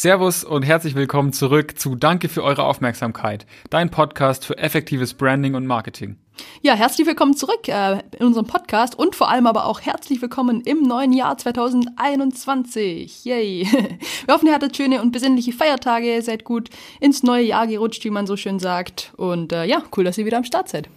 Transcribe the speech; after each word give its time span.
Servus 0.00 0.44
und 0.44 0.62
herzlich 0.62 0.94
willkommen 0.94 1.34
zurück 1.34 1.78
zu 1.78 1.94
Danke 1.94 2.30
für 2.30 2.42
eure 2.42 2.64
Aufmerksamkeit, 2.64 3.44
dein 3.68 3.90
Podcast 3.90 4.46
für 4.46 4.56
effektives 4.56 5.12
Branding 5.12 5.54
und 5.54 5.66
Marketing. 5.66 6.16
Ja, 6.62 6.72
herzlich 6.72 7.06
willkommen 7.06 7.36
zurück 7.36 7.68
äh, 7.68 7.98
in 8.18 8.24
unserem 8.24 8.46
Podcast 8.46 8.98
und 8.98 9.14
vor 9.14 9.30
allem 9.30 9.46
aber 9.46 9.66
auch 9.66 9.82
herzlich 9.82 10.22
willkommen 10.22 10.62
im 10.62 10.80
neuen 10.84 11.12
Jahr 11.12 11.36
2021. 11.36 13.26
Yay! 13.26 13.68
Wir 14.24 14.34
hoffen, 14.34 14.46
ihr 14.46 14.54
hattet 14.54 14.74
schöne 14.74 15.02
und 15.02 15.12
besinnliche 15.12 15.52
Feiertage, 15.52 16.22
seid 16.22 16.44
gut 16.44 16.70
ins 16.98 17.22
neue 17.22 17.44
Jahr 17.44 17.66
gerutscht, 17.66 18.02
wie 18.04 18.10
man 18.10 18.26
so 18.26 18.38
schön 18.38 18.58
sagt. 18.58 19.12
Und 19.18 19.52
äh, 19.52 19.66
ja, 19.66 19.82
cool, 19.94 20.04
dass 20.04 20.16
ihr 20.16 20.24
wieder 20.24 20.38
am 20.38 20.44
Start 20.44 20.70
seid. 20.70 20.88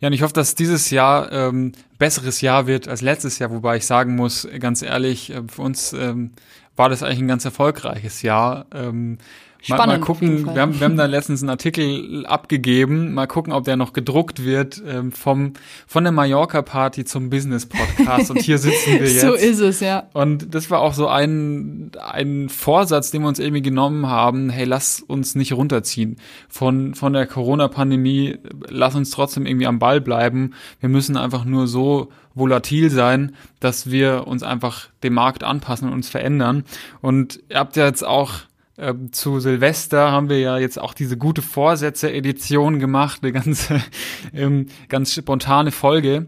Ja, 0.00 0.08
und 0.08 0.14
ich 0.14 0.22
hoffe, 0.22 0.34
dass 0.34 0.56
dieses 0.56 0.90
Jahr 0.90 1.30
ähm, 1.30 1.72
besseres 1.98 2.40
Jahr 2.40 2.66
wird 2.66 2.88
als 2.88 3.02
letztes 3.02 3.38
Jahr, 3.38 3.52
wobei 3.52 3.76
ich 3.76 3.86
sagen 3.86 4.16
muss, 4.16 4.48
ganz 4.58 4.82
ehrlich, 4.82 5.30
äh, 5.30 5.42
für 5.46 5.62
uns 5.62 5.92
ähm, 5.92 6.32
war 6.78 6.88
das 6.88 7.02
eigentlich 7.02 7.20
ein 7.20 7.28
ganz 7.28 7.44
erfolgreiches 7.44 8.22
Jahr. 8.22 8.66
Ähm, 8.72 9.18
Spannend, 9.60 9.86
mal, 9.86 9.98
mal 9.98 10.04
gucken, 10.04 10.54
wir 10.54 10.62
haben, 10.62 10.78
wir 10.78 10.84
haben 10.84 10.96
da 10.96 11.06
letztens 11.06 11.42
einen 11.42 11.50
Artikel 11.50 12.24
abgegeben, 12.26 13.12
mal 13.12 13.26
gucken, 13.26 13.52
ob 13.52 13.64
der 13.64 13.76
noch 13.76 13.92
gedruckt 13.92 14.44
wird, 14.44 14.80
ähm, 14.86 15.10
vom, 15.10 15.54
von 15.86 16.04
der 16.04 16.12
Mallorca-Party 16.12 17.04
zum 17.04 17.28
Business-Podcast. 17.28 18.30
Und 18.30 18.40
hier 18.40 18.58
sitzen 18.58 18.92
wir 18.92 19.00
jetzt. 19.00 19.20
so 19.20 19.34
ist 19.34 19.58
es, 19.58 19.80
ja. 19.80 20.08
Und 20.12 20.54
das 20.54 20.70
war 20.70 20.80
auch 20.80 20.94
so 20.94 21.08
ein, 21.08 21.90
ein 22.00 22.48
Vorsatz, 22.48 23.10
den 23.10 23.22
wir 23.22 23.28
uns 23.28 23.40
irgendwie 23.40 23.62
genommen 23.62 24.06
haben, 24.06 24.48
hey, 24.48 24.64
lass 24.64 25.00
uns 25.00 25.34
nicht 25.34 25.52
runterziehen 25.52 26.18
von, 26.48 26.94
von 26.94 27.12
der 27.12 27.26
Corona-Pandemie, 27.26 28.38
lass 28.68 28.94
uns 28.94 29.10
trotzdem 29.10 29.44
irgendwie 29.44 29.66
am 29.66 29.80
Ball 29.80 30.00
bleiben. 30.00 30.54
Wir 30.78 30.88
müssen 30.88 31.16
einfach 31.16 31.44
nur 31.44 31.66
so 31.66 32.10
volatil 32.34 32.90
sein, 32.90 33.34
dass 33.58 33.90
wir 33.90 34.28
uns 34.28 34.44
einfach 34.44 34.88
dem 35.02 35.14
Markt 35.14 35.42
anpassen 35.42 35.88
und 35.88 35.94
uns 35.94 36.08
verändern. 36.08 36.64
Und 37.00 37.40
ihr 37.48 37.58
habt 37.58 37.76
ja 37.76 37.86
jetzt 37.86 38.06
auch 38.06 38.34
ähm, 38.78 39.12
zu 39.12 39.40
Silvester 39.40 40.12
haben 40.12 40.28
wir 40.28 40.38
ja 40.38 40.58
jetzt 40.58 40.80
auch 40.80 40.94
diese 40.94 41.16
gute 41.16 41.42
Vorsätze-Edition 41.42 42.78
gemacht, 42.78 43.20
eine 43.22 43.32
ganz, 43.32 43.68
ähm, 44.32 44.66
ganz 44.88 45.14
spontane 45.14 45.72
Folge. 45.72 46.26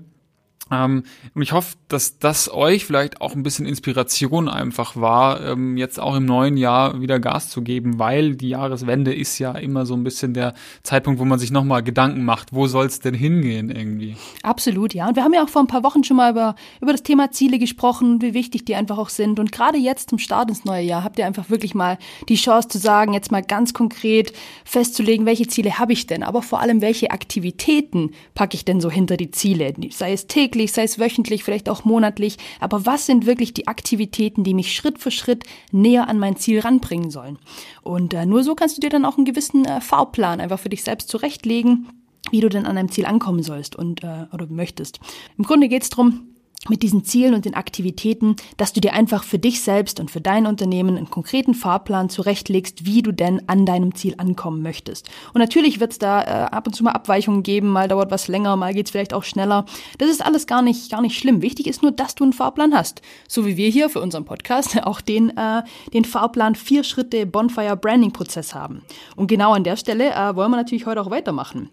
Ähm, 0.70 1.04
und 1.34 1.42
ich 1.42 1.52
hoffe, 1.52 1.76
dass 1.88 2.18
das 2.18 2.52
euch 2.52 2.84
vielleicht 2.84 3.20
auch 3.20 3.34
ein 3.34 3.42
bisschen 3.42 3.66
Inspiration 3.66 4.48
einfach 4.48 4.96
war, 4.96 5.44
ähm, 5.44 5.76
jetzt 5.76 5.98
auch 5.98 6.16
im 6.16 6.24
neuen 6.24 6.56
Jahr 6.56 7.00
wieder 7.00 7.18
Gas 7.18 7.50
zu 7.50 7.62
geben, 7.62 7.98
weil 7.98 8.36
die 8.36 8.50
Jahreswende 8.50 9.14
ist 9.14 9.38
ja 9.38 9.52
immer 9.52 9.86
so 9.86 9.94
ein 9.94 10.04
bisschen 10.04 10.34
der 10.34 10.54
Zeitpunkt, 10.82 11.20
wo 11.20 11.24
man 11.24 11.38
sich 11.38 11.50
nochmal 11.50 11.82
Gedanken 11.82 12.24
macht, 12.24 12.52
wo 12.52 12.66
soll 12.66 12.86
es 12.86 13.00
denn 13.00 13.14
hingehen 13.14 13.70
irgendwie. 13.70 14.16
Absolut, 14.42 14.94
ja. 14.94 15.08
Und 15.08 15.16
wir 15.16 15.24
haben 15.24 15.34
ja 15.34 15.42
auch 15.42 15.48
vor 15.48 15.62
ein 15.62 15.66
paar 15.66 15.82
Wochen 15.82 16.04
schon 16.04 16.16
mal 16.16 16.30
über, 16.30 16.54
über 16.80 16.92
das 16.92 17.02
Thema 17.02 17.30
Ziele 17.30 17.58
gesprochen, 17.58 18.22
wie 18.22 18.34
wichtig 18.34 18.64
die 18.64 18.74
einfach 18.74 18.98
auch 18.98 19.08
sind. 19.08 19.40
Und 19.40 19.52
gerade 19.52 19.78
jetzt 19.78 20.10
zum 20.10 20.18
Start 20.18 20.48
ins 20.48 20.64
neue 20.64 20.82
Jahr 20.82 21.04
habt 21.04 21.18
ihr 21.18 21.26
einfach 21.26 21.50
wirklich 21.50 21.74
mal 21.74 21.98
die 22.28 22.36
Chance 22.36 22.68
zu 22.68 22.78
sagen, 22.78 23.12
jetzt 23.12 23.32
mal 23.32 23.42
ganz 23.42 23.74
konkret 23.74 24.32
festzulegen, 24.64 25.26
welche 25.26 25.46
Ziele 25.46 25.78
habe 25.78 25.92
ich 25.92 26.06
denn, 26.06 26.22
aber 26.22 26.42
vor 26.42 26.60
allem, 26.60 26.80
welche 26.80 27.10
Aktivitäten 27.10 28.12
packe 28.34 28.54
ich 28.54 28.64
denn 28.64 28.80
so 28.80 28.90
hinter 28.90 29.16
die 29.16 29.30
Ziele, 29.30 29.74
sei 29.90 30.12
es 30.12 30.26
täglich, 30.26 30.59
täglich, 30.60 30.72
sei 30.72 30.82
es 30.84 30.98
wöchentlich, 30.98 31.44
vielleicht 31.44 31.68
auch 31.68 31.84
monatlich. 31.84 32.36
Aber 32.60 32.86
was 32.86 33.06
sind 33.06 33.26
wirklich 33.26 33.54
die 33.54 33.66
Aktivitäten, 33.66 34.44
die 34.44 34.54
mich 34.54 34.74
Schritt 34.74 34.98
für 34.98 35.10
Schritt 35.10 35.44
näher 35.72 36.08
an 36.08 36.18
mein 36.18 36.36
Ziel 36.36 36.60
ranbringen 36.60 37.10
sollen? 37.10 37.38
Und 37.82 38.14
äh, 38.14 38.26
nur 38.26 38.44
so 38.44 38.54
kannst 38.54 38.76
du 38.76 38.80
dir 38.80 38.90
dann 38.90 39.04
auch 39.04 39.16
einen 39.16 39.24
gewissen 39.24 39.64
äh, 39.64 39.80
Fahrplan 39.80 40.40
einfach 40.40 40.58
für 40.58 40.68
dich 40.68 40.84
selbst 40.84 41.08
zurechtlegen 41.08 41.88
wie 42.30 42.42
du 42.42 42.50
denn 42.50 42.66
an 42.66 42.76
deinem 42.76 42.90
Ziel 42.90 43.06
ankommen 43.06 43.42
sollst 43.42 43.74
und 43.74 44.04
äh, 44.04 44.26
oder 44.30 44.46
möchtest. 44.46 45.00
Im 45.38 45.44
Grunde 45.44 45.68
geht 45.68 45.82
es 45.82 45.88
darum, 45.88 46.29
mit 46.68 46.82
diesen 46.82 47.04
Zielen 47.04 47.32
und 47.32 47.46
den 47.46 47.54
Aktivitäten, 47.54 48.36
dass 48.58 48.74
du 48.74 48.80
dir 48.80 48.92
einfach 48.92 49.24
für 49.24 49.38
dich 49.38 49.62
selbst 49.62 49.98
und 49.98 50.10
für 50.10 50.20
dein 50.20 50.46
Unternehmen 50.46 50.98
einen 50.98 51.08
konkreten 51.08 51.54
Fahrplan 51.54 52.10
zurechtlegst, 52.10 52.84
wie 52.84 53.00
du 53.00 53.12
denn 53.12 53.48
an 53.48 53.64
deinem 53.64 53.94
Ziel 53.94 54.14
ankommen 54.18 54.60
möchtest. 54.60 55.08
Und 55.32 55.40
natürlich 55.40 55.80
wird 55.80 55.92
es 55.92 55.98
da 55.98 56.22
äh, 56.22 56.50
ab 56.50 56.66
und 56.66 56.74
zu 56.74 56.84
mal 56.84 56.92
Abweichungen 56.92 57.42
geben, 57.42 57.68
mal 57.68 57.88
dauert 57.88 58.10
was 58.10 58.28
länger, 58.28 58.56
mal 58.56 58.74
geht's 58.74 58.90
vielleicht 58.90 59.14
auch 59.14 59.24
schneller. 59.24 59.64
Das 59.96 60.10
ist 60.10 60.22
alles 60.22 60.46
gar 60.46 60.60
nicht, 60.60 60.90
gar 60.90 61.00
nicht 61.00 61.18
schlimm. 61.18 61.40
Wichtig 61.40 61.66
ist 61.66 61.82
nur, 61.82 61.92
dass 61.92 62.14
du 62.14 62.24
einen 62.24 62.34
Fahrplan 62.34 62.74
hast. 62.74 63.00
So 63.26 63.46
wie 63.46 63.56
wir 63.56 63.70
hier 63.70 63.88
für 63.88 64.02
unseren 64.02 64.26
Podcast 64.26 64.82
auch 64.82 65.00
den, 65.00 65.34
äh, 65.36 65.62
den 65.94 66.04
Fahrplan 66.04 66.56
vier 66.56 66.84
Schritte 66.84 67.24
Bonfire 67.24 67.76
Branding 67.76 68.12
Prozess 68.12 68.54
haben. 68.54 68.82
Und 69.16 69.28
genau 69.28 69.54
an 69.54 69.64
der 69.64 69.76
Stelle 69.76 70.10
äh, 70.10 70.36
wollen 70.36 70.50
wir 70.50 70.58
natürlich 70.58 70.84
heute 70.84 71.00
auch 71.00 71.10
weitermachen. 71.10 71.70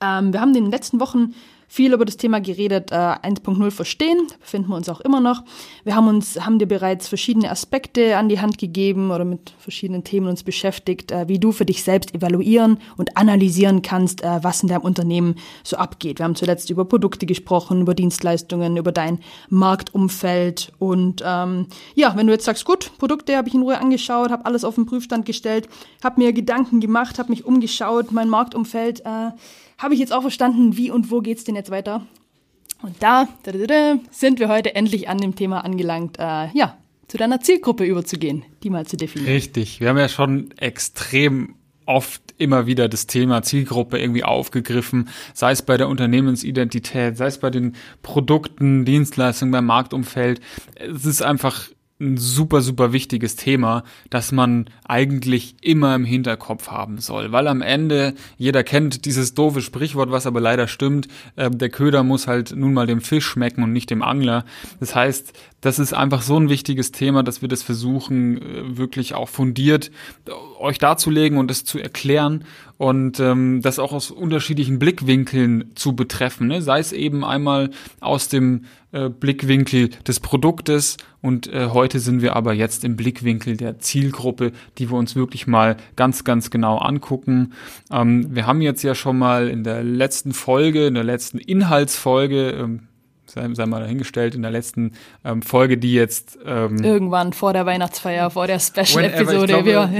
Ähm, 0.00 0.32
wir 0.32 0.40
haben 0.40 0.54
in 0.54 0.64
den 0.64 0.70
letzten 0.70 0.98
Wochen 0.98 1.34
viel 1.74 1.92
über 1.92 2.04
das 2.04 2.16
Thema 2.16 2.40
geredet, 2.40 2.92
äh, 2.92 2.94
1.0 2.94 3.72
verstehen, 3.72 4.28
da 4.28 4.36
befinden 4.36 4.68
wir 4.68 4.76
uns 4.76 4.88
auch 4.88 5.00
immer 5.00 5.18
noch. 5.18 5.42
Wir 5.82 5.96
haben 5.96 6.06
uns, 6.06 6.38
haben 6.40 6.60
dir 6.60 6.68
bereits 6.68 7.08
verschiedene 7.08 7.50
Aspekte 7.50 8.16
an 8.16 8.28
die 8.28 8.40
Hand 8.40 8.58
gegeben 8.58 9.10
oder 9.10 9.24
mit 9.24 9.52
verschiedenen 9.58 10.04
Themen 10.04 10.28
uns 10.28 10.44
beschäftigt, 10.44 11.10
äh, 11.10 11.26
wie 11.26 11.40
du 11.40 11.50
für 11.50 11.64
dich 11.64 11.82
selbst 11.82 12.14
evaluieren 12.14 12.78
und 12.96 13.16
analysieren 13.16 13.82
kannst, 13.82 14.22
äh, 14.22 14.38
was 14.42 14.62
in 14.62 14.68
deinem 14.68 14.82
Unternehmen 14.82 15.34
so 15.64 15.76
abgeht. 15.76 16.20
Wir 16.20 16.24
haben 16.26 16.36
zuletzt 16.36 16.70
über 16.70 16.84
Produkte 16.84 17.26
gesprochen, 17.26 17.80
über 17.80 17.94
Dienstleistungen, 17.94 18.76
über 18.76 18.92
dein 18.92 19.18
Marktumfeld 19.48 20.70
und 20.78 21.24
ähm, 21.26 21.66
ja, 21.96 22.16
wenn 22.16 22.28
du 22.28 22.32
jetzt 22.32 22.44
sagst, 22.44 22.64
gut, 22.64 22.92
Produkte 22.98 23.36
habe 23.36 23.48
ich 23.48 23.54
in 23.54 23.62
Ruhe 23.62 23.80
angeschaut, 23.80 24.30
habe 24.30 24.46
alles 24.46 24.62
auf 24.62 24.76
den 24.76 24.86
Prüfstand 24.86 25.26
gestellt, 25.26 25.68
habe 26.04 26.20
mir 26.20 26.32
Gedanken 26.32 26.78
gemacht, 26.78 27.18
habe 27.18 27.30
mich 27.30 27.44
umgeschaut, 27.44 28.12
mein 28.12 28.28
Marktumfeld 28.28 29.00
äh, 29.00 29.30
habe 29.84 29.94
ich 29.94 30.00
jetzt 30.00 30.12
auch 30.12 30.22
verstanden, 30.22 30.76
wie 30.76 30.90
und 30.90 31.10
wo 31.10 31.20
geht's 31.20 31.44
denn 31.44 31.56
jetzt 31.56 31.70
weiter. 31.70 32.06
Und 32.82 32.96
da 33.00 33.28
sind 34.10 34.40
wir 34.40 34.48
heute 34.48 34.74
endlich 34.74 35.08
an 35.08 35.18
dem 35.18 35.36
Thema 35.36 35.64
angelangt, 35.64 36.18
äh, 36.18 36.48
ja, 36.52 36.78
zu 37.06 37.18
deiner 37.18 37.40
Zielgruppe 37.40 37.84
überzugehen, 37.84 38.44
die 38.62 38.70
mal 38.70 38.86
zu 38.86 38.96
definieren. 38.96 39.32
Richtig, 39.32 39.80
wir 39.80 39.90
haben 39.90 39.98
ja 39.98 40.08
schon 40.08 40.50
extrem 40.56 41.54
oft 41.86 42.22
immer 42.38 42.66
wieder 42.66 42.88
das 42.88 43.06
Thema 43.06 43.42
Zielgruppe 43.42 43.98
irgendwie 43.98 44.24
aufgegriffen, 44.24 45.10
sei 45.34 45.52
es 45.52 45.60
bei 45.60 45.76
der 45.76 45.88
Unternehmensidentität, 45.88 47.18
sei 47.18 47.26
es 47.26 47.38
bei 47.38 47.50
den 47.50 47.74
Produkten, 48.02 48.86
Dienstleistungen, 48.86 49.52
beim 49.52 49.66
Marktumfeld. 49.66 50.40
Es 50.76 51.04
ist 51.04 51.20
einfach 51.22 51.68
ein 52.00 52.16
super, 52.16 52.60
super 52.60 52.92
wichtiges 52.92 53.36
Thema, 53.36 53.84
das 54.10 54.32
man 54.32 54.68
eigentlich 54.84 55.54
immer 55.60 55.94
im 55.94 56.04
Hinterkopf 56.04 56.68
haben 56.68 56.98
soll. 56.98 57.30
Weil 57.30 57.46
am 57.46 57.62
Ende, 57.62 58.14
jeder 58.36 58.64
kennt 58.64 59.04
dieses 59.04 59.34
doofe 59.34 59.62
Sprichwort, 59.62 60.10
was 60.10 60.26
aber 60.26 60.40
leider 60.40 60.66
stimmt, 60.66 61.06
äh, 61.36 61.50
der 61.50 61.70
Köder 61.70 62.02
muss 62.02 62.26
halt 62.26 62.54
nun 62.56 62.74
mal 62.74 62.88
dem 62.88 63.00
Fisch 63.00 63.26
schmecken 63.26 63.62
und 63.62 63.72
nicht 63.72 63.90
dem 63.90 64.02
Angler. 64.02 64.44
Das 64.80 64.94
heißt, 64.94 65.32
das 65.60 65.78
ist 65.78 65.94
einfach 65.94 66.22
so 66.22 66.36
ein 66.36 66.48
wichtiges 66.48 66.90
Thema, 66.90 67.22
dass 67.22 67.42
wir 67.42 67.48
das 67.48 67.62
versuchen, 67.62 68.42
äh, 68.42 68.76
wirklich 68.76 69.14
auch 69.14 69.28
fundiert 69.28 69.92
äh, 70.26 70.32
euch 70.58 70.78
darzulegen 70.78 71.38
und 71.38 71.50
es 71.50 71.64
zu 71.64 71.78
erklären 71.78 72.44
und 72.76 73.20
ähm, 73.20 73.60
das 73.62 73.78
auch 73.78 73.92
aus 73.92 74.10
unterschiedlichen 74.10 74.78
Blickwinkeln 74.78 75.72
zu 75.74 75.94
betreffen. 75.94 76.48
Ne? 76.48 76.60
Sei 76.62 76.78
es 76.78 76.92
eben 76.92 77.24
einmal 77.24 77.70
aus 78.00 78.28
dem 78.28 78.64
äh, 78.92 79.08
Blickwinkel 79.08 79.90
des 80.06 80.20
Produktes 80.20 80.96
und 81.20 81.46
äh, 81.46 81.68
heute 81.72 82.00
sind 82.00 82.20
wir 82.20 82.36
aber 82.36 82.52
jetzt 82.52 82.84
im 82.84 82.96
Blickwinkel 82.96 83.56
der 83.56 83.78
Zielgruppe, 83.78 84.52
die 84.78 84.90
wir 84.90 84.98
uns 84.98 85.16
wirklich 85.16 85.46
mal 85.46 85.76
ganz, 85.96 86.24
ganz 86.24 86.50
genau 86.50 86.78
angucken. 86.78 87.52
Ähm, 87.90 88.34
wir 88.34 88.46
haben 88.46 88.60
jetzt 88.60 88.82
ja 88.82 88.94
schon 88.94 89.18
mal 89.18 89.48
in 89.48 89.64
der 89.64 89.82
letzten 89.82 90.32
Folge, 90.32 90.86
in 90.86 90.94
der 90.94 91.04
letzten 91.04 91.38
Inhaltsfolge, 91.38 92.50
ähm, 92.50 92.88
sei, 93.34 93.48
sei 93.54 93.66
mal 93.66 93.80
dahingestellt, 93.80 94.34
in 94.34 94.42
der 94.42 94.50
letzten 94.50 94.92
ähm, 95.24 95.42
Folge, 95.42 95.76
die 95.76 95.92
jetzt 95.92 96.38
ähm, 96.44 96.82
irgendwann 96.82 97.32
vor 97.32 97.52
der 97.52 97.66
Weihnachtsfeier, 97.66 98.30
vor 98.30 98.46
der 98.46 98.58
Special-Episode. 98.58 99.64
Wir 99.64 99.90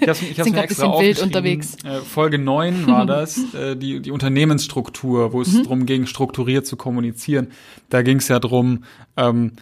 ich 0.00 0.08
hab's, 0.08 0.22
ich 0.22 0.36
sind 0.42 0.52
gerade 0.52 0.62
ein 0.62 0.68
bisschen 0.68 0.92
wild 0.92 1.22
unterwegs. 1.22 1.76
Äh, 1.84 2.00
Folge 2.00 2.38
9 2.38 2.86
war 2.86 3.06
das, 3.06 3.38
äh, 3.54 3.76
die, 3.76 4.00
die 4.00 4.10
Unternehmensstruktur, 4.10 5.32
wo 5.32 5.42
es 5.42 5.52
mhm. 5.52 5.62
darum 5.64 5.86
ging, 5.86 6.06
strukturiert 6.06 6.66
zu 6.66 6.76
kommunizieren. 6.76 7.48
Da 7.90 8.02
ging 8.02 8.18
es 8.18 8.28
ja 8.28 8.38
drum, 8.38 8.84
ähm, 9.16 9.52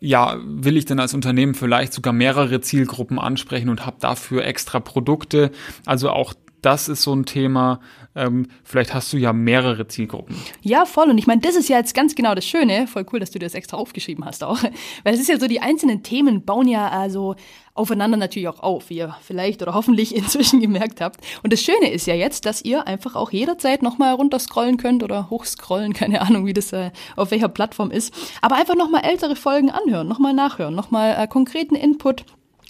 ja, 0.00 0.38
will 0.42 0.78
ich 0.78 0.86
denn 0.86 0.98
als 0.98 1.12
Unternehmen 1.12 1.54
vielleicht 1.54 1.92
sogar 1.92 2.14
mehrere 2.14 2.62
Zielgruppen 2.62 3.18
ansprechen 3.18 3.68
und 3.68 3.84
habe 3.84 3.98
dafür 4.00 4.46
extra 4.46 4.80
Produkte? 4.80 5.50
Also 5.84 6.08
auch 6.08 6.32
das 6.62 6.88
ist 6.88 7.02
so 7.02 7.14
ein 7.14 7.24
Thema. 7.26 7.80
Ähm, 8.14 8.48
vielleicht 8.64 8.92
hast 8.92 9.12
du 9.12 9.16
ja 9.16 9.32
mehrere 9.32 9.86
Zielgruppen. 9.86 10.36
Ja, 10.62 10.84
voll. 10.84 11.08
Und 11.10 11.18
ich 11.18 11.26
meine, 11.26 11.40
das 11.40 11.54
ist 11.54 11.68
ja 11.68 11.78
jetzt 11.78 11.94
ganz 11.94 12.14
genau 12.14 12.34
das 12.34 12.44
Schöne. 12.44 12.86
Voll 12.86 13.06
cool, 13.12 13.20
dass 13.20 13.30
du 13.30 13.38
das 13.38 13.54
extra 13.54 13.76
aufgeschrieben 13.76 14.24
hast 14.24 14.42
auch. 14.42 14.58
Weil 15.04 15.14
es 15.14 15.20
ist 15.20 15.28
ja 15.28 15.38
so, 15.38 15.46
die 15.46 15.60
einzelnen 15.60 16.02
Themen 16.02 16.44
bauen 16.44 16.68
ja 16.68 16.88
also 16.88 17.36
aufeinander 17.74 18.16
natürlich 18.16 18.48
auch 18.48 18.60
auf, 18.60 18.90
wie 18.90 18.96
ihr 18.96 19.16
vielleicht 19.22 19.62
oder 19.62 19.74
hoffentlich 19.74 20.14
inzwischen 20.16 20.60
gemerkt 20.60 21.00
habt. 21.00 21.20
Und 21.42 21.52
das 21.52 21.62
Schöne 21.62 21.90
ist 21.90 22.06
ja 22.06 22.14
jetzt, 22.14 22.46
dass 22.46 22.62
ihr 22.62 22.86
einfach 22.86 23.14
auch 23.14 23.30
jederzeit 23.30 23.82
nochmal 23.82 24.14
runterscrollen 24.14 24.76
könnt 24.76 25.02
oder 25.02 25.30
hochscrollen, 25.30 25.92
keine 25.94 26.20
Ahnung, 26.20 26.46
wie 26.46 26.52
das 26.52 26.72
äh, 26.72 26.90
auf 27.16 27.30
welcher 27.30 27.48
Plattform 27.48 27.90
ist. 27.90 28.12
Aber 28.42 28.56
einfach 28.56 28.74
nochmal 28.74 29.04
ältere 29.04 29.36
Folgen 29.36 29.70
anhören, 29.70 30.08
nochmal 30.08 30.34
nachhören, 30.34 30.74
nochmal 30.74 31.16
äh, 31.18 31.26
konkreten 31.26 31.74
Input 31.74 32.24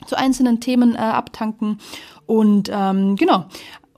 zu 0.07 0.17
einzelnen 0.17 0.61
Themen 0.61 0.95
äh, 0.95 0.99
abtanken. 0.99 1.79
Und 2.27 2.71
ähm, 2.73 3.17
genau, 3.17 3.47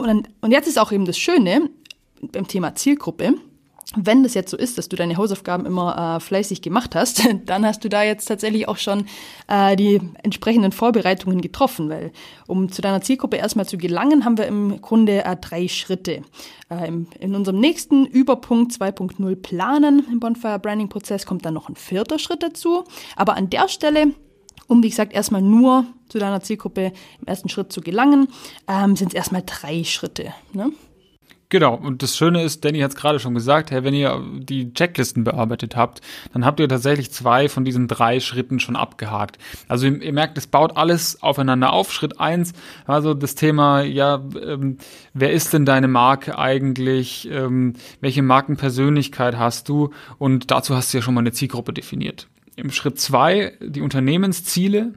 und, 0.02 0.28
und 0.40 0.50
jetzt 0.50 0.68
ist 0.68 0.78
auch 0.78 0.92
eben 0.92 1.04
das 1.04 1.18
Schöne 1.18 1.70
beim 2.20 2.46
Thema 2.46 2.74
Zielgruppe. 2.74 3.34
wenn 3.96 4.22
das 4.22 4.32
jetzt 4.34 4.50
so 4.50 4.56
ist, 4.56 4.78
dass 4.78 4.88
du 4.88 4.96
deine 4.96 5.16
Hausaufgaben 5.16 5.66
immer 5.66 6.16
äh, 6.16 6.20
fleißig 6.20 6.62
gemacht 6.62 6.94
hast, 6.94 7.22
dann 7.46 7.66
hast 7.66 7.84
du 7.84 7.88
da 7.88 8.02
jetzt 8.02 8.26
tatsächlich 8.26 8.68
auch 8.68 8.78
schon 8.78 9.06
äh, 9.48 9.76
die 9.76 10.00
entsprechenden 10.22 10.72
Vorbereitungen 10.72 11.40
getroffen, 11.40 11.90
weil 11.90 12.12
um 12.46 12.70
zu 12.70 12.80
deiner 12.80 13.02
Zielgruppe 13.02 13.36
erstmal 13.36 13.66
zu 13.66 13.76
gelangen, 13.76 14.24
haben 14.24 14.38
wir 14.38 14.46
im 14.46 14.80
Grunde 14.80 15.24
äh, 15.24 15.36
drei 15.36 15.68
Schritte. 15.68 16.22
Äh, 16.70 16.88
im, 16.88 17.06
in 17.18 17.34
unserem 17.34 17.60
nächsten 17.60 18.06
Überpunkt 18.06 18.72
2.0 18.72 19.36
Planen 19.36 20.06
im 20.10 20.20
Bonfire 20.20 20.58
Branding 20.58 20.88
Prozess 20.88 21.26
kommt 21.26 21.44
dann 21.44 21.54
noch 21.54 21.68
ein 21.68 21.76
vierter 21.76 22.18
Schritt 22.18 22.42
dazu. 22.42 22.84
Aber 23.16 23.36
an 23.36 23.50
der 23.50 23.68
Stelle 23.68 24.14
um, 24.72 24.82
wie 24.82 24.88
gesagt, 24.88 25.12
erstmal 25.12 25.42
nur 25.42 25.84
zu 26.08 26.18
deiner 26.18 26.40
Zielgruppe 26.40 26.92
im 27.20 27.26
ersten 27.26 27.50
Schritt 27.50 27.72
zu 27.72 27.82
gelangen, 27.82 28.28
ähm, 28.66 28.96
sind 28.96 29.08
es 29.08 29.14
erstmal 29.14 29.42
drei 29.44 29.84
Schritte. 29.84 30.32
Ne? 30.54 30.72
Genau, 31.50 31.74
und 31.74 32.02
das 32.02 32.16
Schöne 32.16 32.42
ist, 32.42 32.64
Danny 32.64 32.80
hat 32.80 32.92
es 32.92 32.96
gerade 32.96 33.20
schon 33.20 33.34
gesagt, 33.34 33.70
hey, 33.70 33.84
wenn 33.84 33.92
ihr 33.92 34.24
die 34.38 34.72
Checklisten 34.72 35.22
bearbeitet 35.22 35.76
habt, 35.76 36.00
dann 36.32 36.46
habt 36.46 36.58
ihr 36.60 36.66
tatsächlich 36.66 37.12
zwei 37.12 37.50
von 37.50 37.66
diesen 37.66 37.88
drei 37.88 38.20
Schritten 38.20 38.58
schon 38.58 38.74
abgehakt. 38.74 39.36
Also 39.68 39.86
ihr, 39.86 40.00
ihr 40.00 40.14
merkt, 40.14 40.38
es 40.38 40.46
baut 40.46 40.78
alles 40.78 41.22
aufeinander 41.22 41.74
auf. 41.74 41.92
Schritt 41.92 42.18
eins, 42.18 42.54
also 42.86 43.12
das 43.12 43.34
Thema, 43.34 43.82
ja, 43.82 44.22
ähm, 44.42 44.78
wer 45.12 45.32
ist 45.32 45.52
denn 45.52 45.66
deine 45.66 45.88
Marke 45.88 46.38
eigentlich? 46.38 47.28
Ähm, 47.30 47.74
welche 48.00 48.22
Markenpersönlichkeit 48.22 49.36
hast 49.36 49.68
du? 49.68 49.90
Und 50.16 50.50
dazu 50.50 50.74
hast 50.74 50.94
du 50.94 50.98
ja 50.98 51.02
schon 51.02 51.12
mal 51.12 51.20
eine 51.20 51.32
Zielgruppe 51.32 51.74
definiert. 51.74 52.28
Im 52.56 52.70
Schritt 52.70 53.00
zwei 53.00 53.54
die 53.60 53.80
Unternehmensziele 53.80 54.94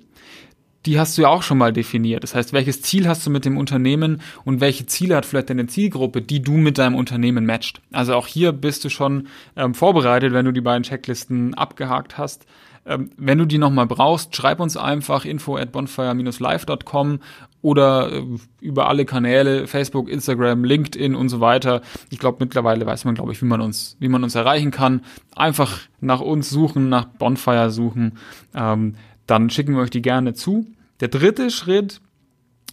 die 0.86 1.00
hast 1.00 1.18
du 1.18 1.24
ja 1.24 1.30
auch 1.30 1.44
schon 1.44 1.58
mal 1.58 1.74
definiert. 1.74 2.24
Das 2.24 2.36
heißt, 2.36 2.54
welches 2.54 2.82
Ziel 2.82 3.08
hast 3.08 3.26
du 3.26 3.30
mit 3.30 3.46
dem 3.46 3.58
Unternehmen 3.58 4.22
und 4.44 4.62
welche 4.62 4.86
Ziele 4.86 5.16
hat 5.16 5.26
vielleicht 5.26 5.50
deine 5.50 5.68
Zielgruppe, 5.68 6.22
die 6.22 6.42
du 6.42 6.54
mit 6.54 6.78
deinem 6.78 6.96
Unternehmen 6.96 7.46
matcht. 7.46 7.82
Also 7.92 8.14
auch 8.16 8.28
hier 8.28 8.52
bist 8.52 8.86
du 8.86 8.90
schon 8.90 9.28
ähm, 9.56 9.74
vorbereitet, 9.74 10.34
wenn 10.34 10.46
du 10.46 10.52
die 10.52 10.62
beiden 10.62 10.84
Checklisten 10.84 11.54
abgehakt 11.56 12.18
hast. 12.18 12.46
Ähm, 12.86 13.10
wenn 13.18 13.40
du 13.40 13.46
die 13.46 13.58
nochmal 13.58 13.88
brauchst, 13.88 14.36
schreib 14.36 14.60
uns 14.60 14.78
einfach 14.78 15.26
info 15.26 15.58
at 15.58 15.72
bonfire-live.com 15.72 17.20
oder 17.66 18.12
äh, 18.14 18.24
über 18.62 18.88
alle 18.90 19.06
Kanäle, 19.06 19.66
Facebook, 19.66 20.08
Instagram, 20.08 20.64
LinkedIn 20.64 21.16
und 21.16 21.30
so 21.30 21.40
weiter. 21.40 21.82
Ich 22.12 22.20
glaube, 22.20 22.38
mittlerweile 22.42 22.86
weiß 22.86 23.06
man, 23.06 23.16
glaube 23.16 23.32
ich, 23.32 23.42
wie 23.42 23.48
man 23.48 23.60
uns, 23.60 23.98
wie 24.00 24.08
man 24.08 24.24
uns 24.24 24.36
erreichen 24.36 24.70
kann. 24.70 25.02
Einfach 25.36 25.80
nach 26.00 26.22
uns 26.22 26.52
suchen, 26.52 26.90
nach 26.90 27.06
Bonfire 27.06 27.72
suchen. 27.72 28.20
Ähm, 28.54 28.94
dann 29.26 29.50
schicken 29.50 29.74
wir 29.74 29.82
euch 29.82 29.90
die 29.90 30.04
gerne 30.04 30.36
zu. 30.36 30.68
Der 31.00 31.08
dritte 31.08 31.50
Schritt 31.50 32.02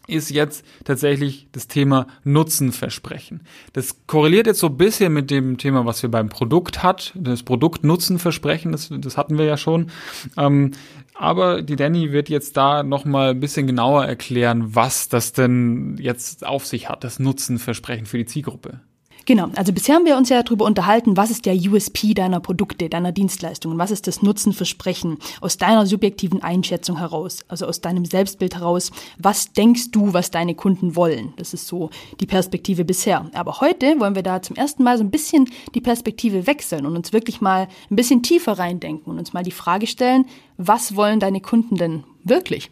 ist 0.07 0.31
jetzt 0.31 0.65
tatsächlich 0.85 1.49
das 1.53 1.69
Thema 1.69 2.07
Nutzenversprechen. 2.25 3.43
Das 3.73 4.07
korreliert 4.07 4.47
jetzt 4.47 4.61
so 4.61 4.67
ein 4.69 4.77
bisschen 4.77 5.13
mit 5.13 5.31
dem 5.31 5.59
Thema, 5.59 5.87
was 5.87 6.03
wir 6.03 6.11
beim 6.11 6.29
Produkt 6.29 6.83
hat, 6.83 7.13
das 7.15 7.43
Produkt-Nutzenversprechen, 7.43 8.73
das, 8.73 8.91
das 8.91 9.17
hatten 9.17 9.39
wir 9.39 9.45
ja 9.45 9.57
schon. 9.57 9.91
Ähm, 10.37 10.73
aber 11.15 11.63
die 11.63 11.77
Danny 11.77 12.11
wird 12.13 12.29
jetzt 12.29 12.57
da 12.57 12.83
nochmal 12.83 13.31
ein 13.31 13.41
bisschen 13.41 13.67
genauer 13.67 14.05
erklären, 14.07 14.75
was 14.75 15.09
das 15.09 15.33
denn 15.33 15.97
jetzt 15.99 16.45
auf 16.45 16.67
sich 16.67 16.89
hat, 16.89 17.05
das 17.05 17.19
Nutzenversprechen 17.19 18.07
für 18.07 18.19
die 18.19 18.27
Zielgruppe. 18.27 18.81
Genau, 19.25 19.49
also 19.55 19.73
bisher 19.73 19.95
haben 19.95 20.05
wir 20.05 20.17
uns 20.17 20.29
ja 20.29 20.43
darüber 20.43 20.65
unterhalten, 20.65 21.17
was 21.17 21.31
ist 21.31 21.47
der 21.47 21.55
USP 21.55 22.15
deiner 22.15 22.41
Produkte, 22.41 22.89
deiner 22.89 23.13
Dienstleistungen, 23.13 23.79
was 23.79 23.91
ist 23.91 24.07
das 24.07 24.23
Nutzenversprechen 24.23 25.19
aus 25.41 25.59
deiner 25.59 25.87
subjektiven 25.87 26.43
Einschätzung 26.43 26.99
heraus, 26.99 27.45
also 27.49 27.67
aus 27.67 27.81
deinem 27.81 28.05
Selbstbild 28.05 28.57
heraus, 28.57 28.91
was 29.19 29.53
denkst 29.53 29.93
du, 29.93 30.13
was 30.13 30.31
deine 30.31 30.55
Kunden 30.55 30.97
wollen? 30.97 31.35
Das 31.37 31.55
ist 31.55 31.69
so 31.69 31.91
die 32.21 32.27
Perspektive 32.27 32.85
bisher. 32.85 33.31
Aber 33.35 33.61
heute 33.61 34.01
wollen 34.01 34.15
wir 34.15 34.23
da 34.23 34.43
zum 34.43 34.57
ersten 34.57 34.83
Mal 34.83 34.99
so 34.99 35.05
ein 35.05 35.11
bisschen 35.11 35.49
die 35.75 35.81
Perspektive 35.81 36.47
wechseln 36.47 36.85
und 36.87 36.97
uns 36.97 37.13
wirklich 37.13 37.41
mal 37.41 37.69
ein 37.91 37.97
bisschen 37.97 38.23
tiefer 38.23 38.59
reindenken 38.59 39.13
und 39.13 39.19
uns 39.19 39.33
mal 39.33 39.45
die 39.45 39.51
Frage 39.53 39.87
stellen, 39.87 40.27
was 40.57 40.97
wollen 40.97 41.21
deine 41.21 41.41
Kunden 41.41 41.77
denn 41.77 42.05
wirklich? 42.25 42.71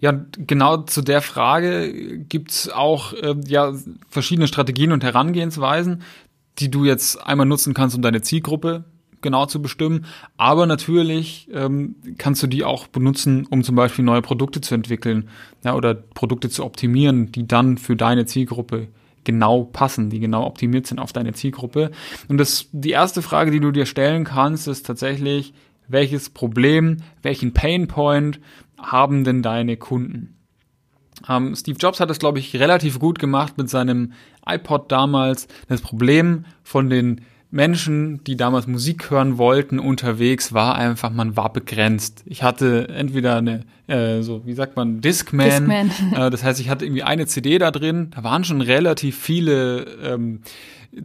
Ja, 0.00 0.12
genau 0.36 0.78
zu 0.78 1.02
der 1.02 1.22
Frage 1.22 2.18
gibt's 2.28 2.68
auch 2.68 3.12
äh, 3.14 3.34
ja, 3.46 3.72
verschiedene 4.08 4.46
Strategien 4.46 4.92
und 4.92 5.04
Herangehensweisen, 5.04 6.02
die 6.58 6.70
du 6.70 6.84
jetzt 6.84 7.16
einmal 7.26 7.46
nutzen 7.46 7.74
kannst, 7.74 7.96
um 7.96 8.02
deine 8.02 8.22
Zielgruppe 8.22 8.84
genau 9.22 9.46
zu 9.46 9.60
bestimmen. 9.60 10.06
Aber 10.36 10.66
natürlich 10.66 11.48
ähm, 11.52 11.96
kannst 12.18 12.42
du 12.42 12.46
die 12.46 12.64
auch 12.64 12.86
benutzen, 12.86 13.46
um 13.50 13.62
zum 13.62 13.74
Beispiel 13.76 14.04
neue 14.04 14.22
Produkte 14.22 14.60
zu 14.60 14.74
entwickeln 14.74 15.28
ja, 15.64 15.74
oder 15.74 15.94
Produkte 15.94 16.48
zu 16.48 16.64
optimieren, 16.64 17.32
die 17.32 17.46
dann 17.46 17.78
für 17.78 17.96
deine 17.96 18.26
Zielgruppe 18.26 18.88
genau 19.24 19.64
passen, 19.64 20.08
die 20.08 20.20
genau 20.20 20.46
optimiert 20.46 20.86
sind 20.86 21.00
auf 21.00 21.12
deine 21.12 21.32
Zielgruppe. 21.32 21.90
Und 22.28 22.38
das, 22.38 22.68
die 22.72 22.90
erste 22.90 23.20
Frage, 23.20 23.50
die 23.50 23.60
du 23.60 23.72
dir 23.72 23.86
stellen 23.86 24.24
kannst, 24.24 24.68
ist 24.68 24.86
tatsächlich, 24.86 25.52
welches 25.88 26.30
Problem, 26.30 26.98
welchen 27.22 27.52
Painpoint 27.52 28.40
haben 28.80 29.24
denn 29.24 29.42
deine 29.42 29.76
Kunden? 29.76 30.36
Ähm, 31.28 31.54
Steve 31.54 31.78
Jobs 31.78 32.00
hat 32.00 32.10
das, 32.10 32.18
glaube 32.18 32.38
ich, 32.38 32.54
relativ 32.56 32.98
gut 32.98 33.18
gemacht 33.18 33.56
mit 33.56 33.70
seinem 33.70 34.12
iPod 34.46 34.92
damals. 34.92 35.48
Das 35.68 35.80
Problem 35.80 36.44
von 36.62 36.90
den 36.90 37.22
Menschen, 37.50 38.22
die 38.24 38.36
damals 38.36 38.66
Musik 38.66 39.10
hören 39.10 39.38
wollten, 39.38 39.78
unterwegs 39.78 40.52
war 40.52 40.74
einfach, 40.74 41.10
man 41.10 41.36
war 41.36 41.52
begrenzt. 41.52 42.22
Ich 42.26 42.42
hatte 42.42 42.88
entweder 42.88 43.36
eine, 43.36 43.64
äh, 43.88 44.22
so 44.22 44.44
wie 44.44 44.54
sagt 44.54 44.76
man, 44.76 45.00
Discman. 45.00 45.48
Discman. 45.48 45.90
Äh, 46.16 46.30
das 46.30 46.42
heißt, 46.42 46.60
ich 46.60 46.68
hatte 46.68 46.84
irgendwie 46.84 47.02
eine 47.02 47.26
CD 47.26 47.58
da 47.58 47.70
drin. 47.70 48.10
Da 48.14 48.24
waren 48.24 48.44
schon 48.44 48.60
relativ 48.60 49.18
viele 49.18 49.86
ähm, 50.02 50.40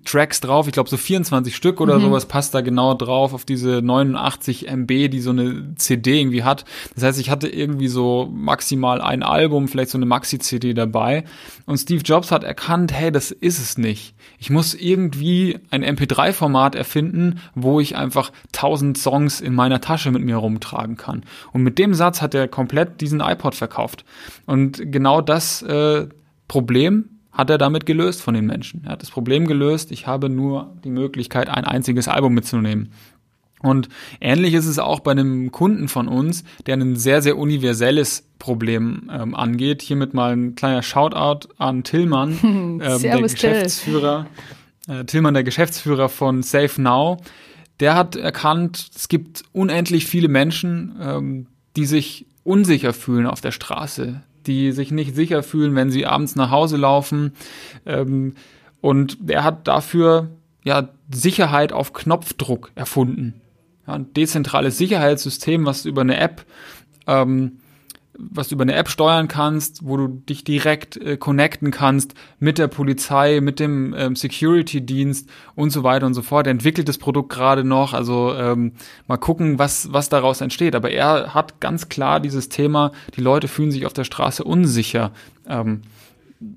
Tracks 0.06 0.40
drauf, 0.40 0.68
ich 0.68 0.74
glaube 0.74 0.90
so 0.90 0.96
24 0.96 1.56
Stück 1.56 1.82
oder 1.82 1.98
mhm. 1.98 2.04
sowas 2.04 2.26
passt 2.26 2.56
da 2.56 2.62
genau 2.62 2.94
drauf 2.94 3.34
auf 3.34 3.44
diese 3.44 3.82
89 3.82 4.70
MB, 4.70 5.10
die 5.10 5.20
so 5.20 5.32
eine 5.32 5.76
CD 5.76 6.22
irgendwie 6.22 6.44
hat. 6.44 6.64
Das 6.96 7.04
heißt, 7.04 7.20
ich 7.20 7.30
hatte 7.30 7.50
irgendwie 7.50 7.90
so 7.90 8.30
maximal 8.32 9.02
ein 9.02 9.22
Album, 9.22 9.68
vielleicht 9.68 9.92
so 9.92 9.98
eine 9.98 10.06
Maxi-CD 10.06 10.74
dabei. 10.74 11.26
Und 11.66 11.78
Steve 11.78 12.04
Jobs 12.04 12.32
hat 12.32 12.44
erkannt, 12.44 12.94
hey, 12.94 13.12
das 13.12 13.32
ist 13.32 13.60
es 13.60 13.78
nicht. 13.78 14.16
Ich 14.40 14.50
muss 14.50 14.74
irgendwie 14.74 15.60
ein 15.72 15.84
MP3-Format 15.84 16.76
erfinden, 16.76 17.42
wo 17.54 17.80
ich 17.80 17.98
einfach 17.98 18.32
1000 18.54 18.98
Songs 18.98 19.42
in 19.42 19.54
meiner 19.54 19.82
Tasche 19.82 20.12
mit 20.12 20.24
mir 20.24 20.38
rumtragen 20.38 20.96
kann. 20.96 21.24
Und 21.52 21.64
mit 21.64 21.78
dem 21.78 21.94
Satz 21.94 22.22
hat 22.22 22.34
er 22.34 22.48
komplett 22.48 22.71
diesen 23.02 23.20
iPod 23.20 23.56
verkauft. 23.56 24.06
Und 24.46 24.92
genau 24.92 25.22
das 25.22 25.62
äh, 25.62 26.08
Problem 26.48 27.10
hat 27.32 27.50
er 27.50 27.58
damit 27.58 27.86
gelöst 27.86 28.22
von 28.22 28.34
den 28.34 28.46
Menschen. 28.46 28.84
Er 28.86 28.92
hat 28.92 29.02
das 29.02 29.10
Problem 29.10 29.48
gelöst, 29.48 29.92
ich 29.92 30.06
habe 30.06 30.30
nur 30.30 30.76
die 30.84 30.90
Möglichkeit, 30.90 31.50
ein 31.50 31.66
einziges 31.66 32.08
Album 32.08 32.34
mitzunehmen. 32.34 32.92
Und 33.62 33.90
ähnlich 34.20 34.54
ist 34.54 34.66
es 34.66 34.80
auch 34.80 35.02
bei 35.02 35.12
einem 35.12 35.52
Kunden 35.52 35.88
von 35.88 36.08
uns, 36.08 36.44
der 36.66 36.76
ein 36.76 36.96
sehr, 36.96 37.22
sehr 37.22 37.38
universelles 37.38 38.28
Problem 38.40 39.10
ähm, 39.14 39.36
angeht. 39.36 39.82
Hiermit 39.84 40.14
mal 40.14 40.34
ein 40.34 40.56
kleiner 40.56 40.82
Shoutout 40.82 41.50
an 41.58 41.84
Tillmann, 41.84 42.40
ähm, 42.44 43.02
der 43.02 43.22
Geschäftsführer. 43.22 44.26
Äh, 44.88 45.06
Tillmann, 45.06 45.36
der 45.36 45.44
Geschäftsführer 45.44 46.10
von 46.10 46.42
Safe 46.42 46.82
Now. 46.82 47.18
Der 47.80 47.96
hat 47.96 48.16
erkannt, 48.16 48.90
es 48.96 49.08
gibt 49.08 49.44
unendlich 49.54 50.06
viele 50.08 50.28
Menschen, 50.28 50.96
ähm, 51.00 51.48
die 51.76 51.86
sich 51.86 52.26
unsicher 52.44 52.94
fühlen 52.94 53.28
auf 53.28 53.42
der 53.42 53.52
Straße, 53.52 54.22
die 54.46 54.72
sich 54.72 54.92
nicht 54.92 55.16
sicher 55.16 55.44
fühlen, 55.44 55.76
wenn 55.76 55.92
sie 55.92 56.06
abends 56.06 56.36
nach 56.36 56.52
Hause 56.52 56.78
laufen. 56.78 57.34
Ähm, 57.86 58.36
und 58.82 59.18
er 59.28 59.44
hat 59.44 59.68
dafür 59.68 60.30
ja 60.64 60.90
Sicherheit 61.12 61.74
auf 61.74 61.94
Knopfdruck 61.94 62.72
erfunden. 62.76 63.42
Ja, 63.88 63.94
ein 63.94 64.14
dezentrales 64.14 64.78
Sicherheitssystem, 64.78 65.66
was 65.66 65.86
über 65.86 66.02
eine 66.02 66.18
App 66.18 66.46
ähm, 67.08 67.58
was 68.18 68.50
du 68.50 68.56
über 68.56 68.64
eine 68.64 68.76
App 68.76 68.90
steuern 68.90 69.28
kannst, 69.28 69.86
wo 69.86 69.98
du 69.98 70.08
dich 70.08 70.44
direkt 70.44 70.98
äh, 70.98 71.18
connecten 71.18 71.72
kannst 71.72 72.14
mit 72.40 72.58
der 72.58 72.68
Polizei, 72.68 73.40
mit 73.42 73.60
dem 73.60 73.94
ähm, 73.98 74.16
Security-Dienst 74.16 75.30
und 75.56 75.70
so 75.72 75.84
weiter 75.84 76.06
und 76.06 76.14
so 76.14 76.22
fort. 76.22 76.48
Er 76.48 76.52
entwickelt 76.52 76.90
das 76.90 76.98
Produkt 76.98 77.30
gerade 77.32 77.64
noch, 77.64 77.94
also 77.94 78.34
ähm, 78.36 78.74
mal 79.08 79.18
gucken, 79.18 79.60
was, 79.60 79.94
was 79.94 80.10
daraus 80.10 80.42
entsteht. 80.42 80.76
Aber 80.76 80.92
er 80.92 81.34
hat 81.34 81.60
ganz 81.60 81.90
klar 81.90 82.20
dieses 82.20 82.50
Thema, 82.50 82.92
die 83.16 83.22
Leute 83.22 83.48
fühlen 83.48 83.72
sich 83.72 83.86
auf 83.86 83.94
der 83.94 84.04
Straße 84.04 84.44
unsicher 84.44 85.12
ähm, 85.48 85.82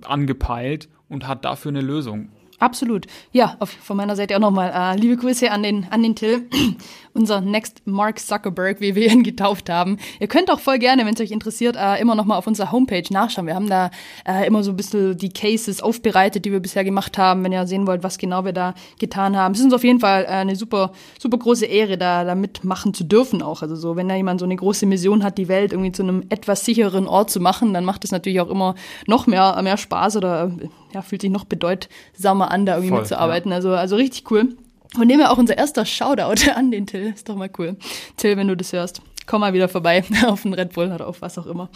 angepeilt 0.02 0.88
und 1.08 1.28
hat 1.28 1.44
dafür 1.44 1.70
eine 1.70 1.82
Lösung. 1.82 2.28
Absolut. 2.64 3.06
Ja, 3.30 3.56
auf, 3.58 3.68
von 3.68 3.94
meiner 3.94 4.16
Seite 4.16 4.34
auch 4.34 4.40
nochmal 4.40 4.72
äh, 4.74 4.98
liebe 4.98 5.18
Grüße 5.18 5.50
an 5.50 5.62
den, 5.62 5.86
an 5.90 6.02
den 6.02 6.16
Till, 6.16 6.48
unser 7.12 7.42
Next 7.42 7.82
Mark 7.86 8.18
Zuckerberg, 8.18 8.80
wie 8.80 8.94
wir 8.94 9.12
ihn 9.12 9.22
getauft 9.22 9.68
haben. 9.68 9.98
Ihr 10.18 10.28
könnt 10.28 10.50
auch 10.50 10.60
voll 10.60 10.78
gerne, 10.78 11.04
wenn 11.04 11.12
es 11.12 11.20
euch 11.20 11.30
interessiert, 11.30 11.76
äh, 11.76 12.00
immer 12.00 12.14
nochmal 12.14 12.38
auf 12.38 12.46
unserer 12.46 12.72
Homepage 12.72 13.04
nachschauen. 13.10 13.46
Wir 13.46 13.54
haben 13.54 13.68
da 13.68 13.90
äh, 14.26 14.46
immer 14.46 14.64
so 14.64 14.70
ein 14.70 14.76
bisschen 14.78 15.14
die 15.18 15.28
Cases 15.28 15.82
aufbereitet, 15.82 16.46
die 16.46 16.52
wir 16.52 16.60
bisher 16.60 16.84
gemacht 16.84 17.18
haben, 17.18 17.44
wenn 17.44 17.52
ihr 17.52 17.66
sehen 17.66 17.86
wollt, 17.86 18.02
was 18.02 18.16
genau 18.16 18.46
wir 18.46 18.54
da 18.54 18.72
getan 18.98 19.36
haben. 19.36 19.52
Es 19.52 19.58
ist 19.58 19.66
uns 19.66 19.74
auf 19.74 19.84
jeden 19.84 20.00
Fall 20.00 20.24
äh, 20.24 20.28
eine 20.28 20.56
super, 20.56 20.92
super 21.18 21.36
große 21.36 21.66
Ehre, 21.66 21.98
da, 21.98 22.24
da 22.24 22.34
mitmachen 22.34 22.94
zu 22.94 23.04
dürfen 23.04 23.42
auch. 23.42 23.60
Also 23.60 23.76
so, 23.76 23.94
wenn 23.94 24.08
da 24.08 24.14
jemand 24.14 24.40
so 24.40 24.46
eine 24.46 24.56
große 24.56 24.86
Mission 24.86 25.22
hat, 25.22 25.36
die 25.36 25.48
Welt 25.48 25.72
irgendwie 25.72 25.92
zu 25.92 26.02
einem 26.02 26.24
etwas 26.30 26.64
sicheren 26.64 27.08
Ort 27.08 27.30
zu 27.30 27.40
machen, 27.40 27.74
dann 27.74 27.84
macht 27.84 28.04
es 28.04 28.10
natürlich 28.10 28.40
auch 28.40 28.48
immer 28.48 28.74
noch 29.06 29.26
mehr, 29.26 29.60
mehr 29.60 29.76
Spaß 29.76 30.16
oder 30.16 30.50
ja, 30.94 31.02
fühlt 31.02 31.20
sich 31.20 31.30
noch 31.30 31.44
bedeutsamer 31.44 32.50
an, 32.50 32.66
da 32.66 32.74
irgendwie 32.74 32.90
Voll, 32.90 33.00
mitzuarbeiten. 33.00 33.50
Ja. 33.50 33.56
Also, 33.56 33.70
also 33.70 33.96
richtig 33.96 34.30
cool. 34.30 34.56
Von 34.94 35.08
dem 35.08 35.18
her 35.18 35.32
auch 35.32 35.38
unser 35.38 35.58
erster 35.58 35.84
Shoutout 35.84 36.50
an 36.54 36.70
den 36.70 36.86
Till. 36.86 37.12
Ist 37.14 37.28
doch 37.28 37.36
mal 37.36 37.50
cool. 37.58 37.76
Till, 38.16 38.36
wenn 38.36 38.48
du 38.48 38.56
das 38.56 38.72
hörst, 38.72 39.02
komm 39.26 39.40
mal 39.40 39.52
wieder 39.52 39.68
vorbei 39.68 40.04
auf 40.26 40.42
den 40.42 40.54
Red 40.54 40.72
Bull 40.72 40.90
oder 40.92 41.06
auf 41.06 41.20
was 41.20 41.36
auch 41.38 41.46
immer. 41.46 41.68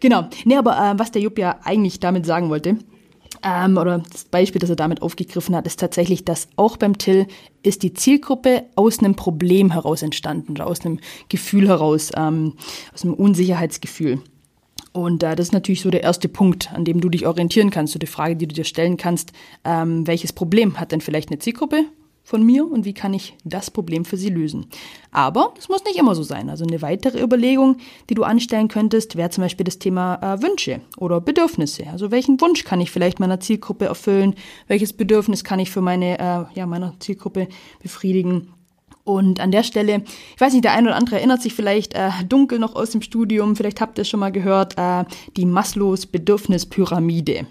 Genau. 0.00 0.28
Nee, 0.44 0.56
aber 0.56 0.76
äh, 0.76 0.98
was 0.98 1.12
der 1.12 1.22
Jupp 1.22 1.38
ja 1.38 1.60
eigentlich 1.62 2.00
damit 2.00 2.26
sagen 2.26 2.48
wollte, 2.48 2.78
ähm, 3.42 3.76
oder 3.76 4.02
das 4.10 4.24
Beispiel, 4.24 4.58
das 4.58 4.70
er 4.70 4.76
damit 4.76 5.02
aufgegriffen 5.02 5.54
hat, 5.54 5.66
ist 5.66 5.78
tatsächlich, 5.78 6.24
dass 6.24 6.48
auch 6.56 6.76
beim 6.76 6.96
Till 6.96 7.26
ist 7.62 7.82
die 7.82 7.92
Zielgruppe 7.92 8.64
aus 8.74 8.98
einem 8.98 9.16
Problem 9.16 9.70
heraus 9.70 10.02
entstanden 10.02 10.52
oder 10.52 10.66
aus 10.66 10.80
einem 10.80 10.98
Gefühl 11.28 11.68
heraus, 11.68 12.10
ähm, 12.16 12.54
aus 12.94 13.04
einem 13.04 13.14
Unsicherheitsgefühl. 13.14 14.20
Und 14.94 15.24
äh, 15.24 15.34
das 15.34 15.48
ist 15.48 15.52
natürlich 15.52 15.82
so 15.82 15.90
der 15.90 16.04
erste 16.04 16.28
Punkt, 16.28 16.72
an 16.72 16.84
dem 16.84 17.00
du 17.00 17.08
dich 17.08 17.26
orientieren 17.26 17.70
kannst, 17.70 17.92
so 17.92 17.98
die 17.98 18.06
Frage, 18.06 18.36
die 18.36 18.46
du 18.46 18.54
dir 18.54 18.64
stellen 18.64 18.96
kannst, 18.96 19.32
ähm, 19.64 20.06
welches 20.06 20.32
Problem 20.32 20.78
hat 20.78 20.92
denn 20.92 21.00
vielleicht 21.00 21.30
eine 21.30 21.40
Zielgruppe 21.40 21.84
von 22.22 22.44
mir 22.44 22.64
und 22.64 22.84
wie 22.84 22.94
kann 22.94 23.12
ich 23.12 23.36
das 23.44 23.72
Problem 23.72 24.04
für 24.04 24.16
sie 24.16 24.30
lösen. 24.30 24.66
Aber 25.10 25.52
das 25.56 25.68
muss 25.68 25.84
nicht 25.84 25.98
immer 25.98 26.14
so 26.14 26.22
sein. 26.22 26.48
Also 26.48 26.64
eine 26.64 26.80
weitere 26.80 27.20
Überlegung, 27.20 27.78
die 28.08 28.14
du 28.14 28.22
anstellen 28.22 28.68
könntest, 28.68 29.16
wäre 29.16 29.30
zum 29.30 29.42
Beispiel 29.42 29.64
das 29.64 29.80
Thema 29.80 30.14
äh, 30.22 30.42
Wünsche 30.42 30.80
oder 30.96 31.20
Bedürfnisse. 31.20 31.88
Also 31.88 32.12
welchen 32.12 32.40
Wunsch 32.40 32.62
kann 32.62 32.80
ich 32.80 32.92
vielleicht 32.92 33.18
meiner 33.18 33.40
Zielgruppe 33.40 33.86
erfüllen? 33.86 34.36
Welches 34.68 34.92
Bedürfnis 34.92 35.42
kann 35.42 35.58
ich 35.58 35.72
für 35.72 35.80
meine, 35.80 36.20
äh, 36.20 36.44
ja, 36.54 36.66
meiner 36.66 36.94
Zielgruppe 37.00 37.48
befriedigen? 37.82 38.54
Und 39.04 39.38
an 39.38 39.50
der 39.50 39.62
Stelle, 39.62 40.02
ich 40.34 40.40
weiß 40.40 40.54
nicht, 40.54 40.64
der 40.64 40.72
eine 40.72 40.88
oder 40.88 40.96
andere 40.96 41.16
erinnert 41.16 41.42
sich 41.42 41.52
vielleicht 41.52 41.92
äh, 41.94 42.10
dunkel 42.26 42.58
noch 42.58 42.74
aus 42.74 42.90
dem 42.90 43.02
Studium, 43.02 43.54
vielleicht 43.54 43.82
habt 43.82 43.98
ihr 43.98 44.02
es 44.02 44.08
schon 44.08 44.20
mal 44.20 44.32
gehört, 44.32 44.78
äh, 44.78 45.04
die 45.36 45.44
Maslows 45.44 46.06
Bedürfnispyramide. 46.06 47.46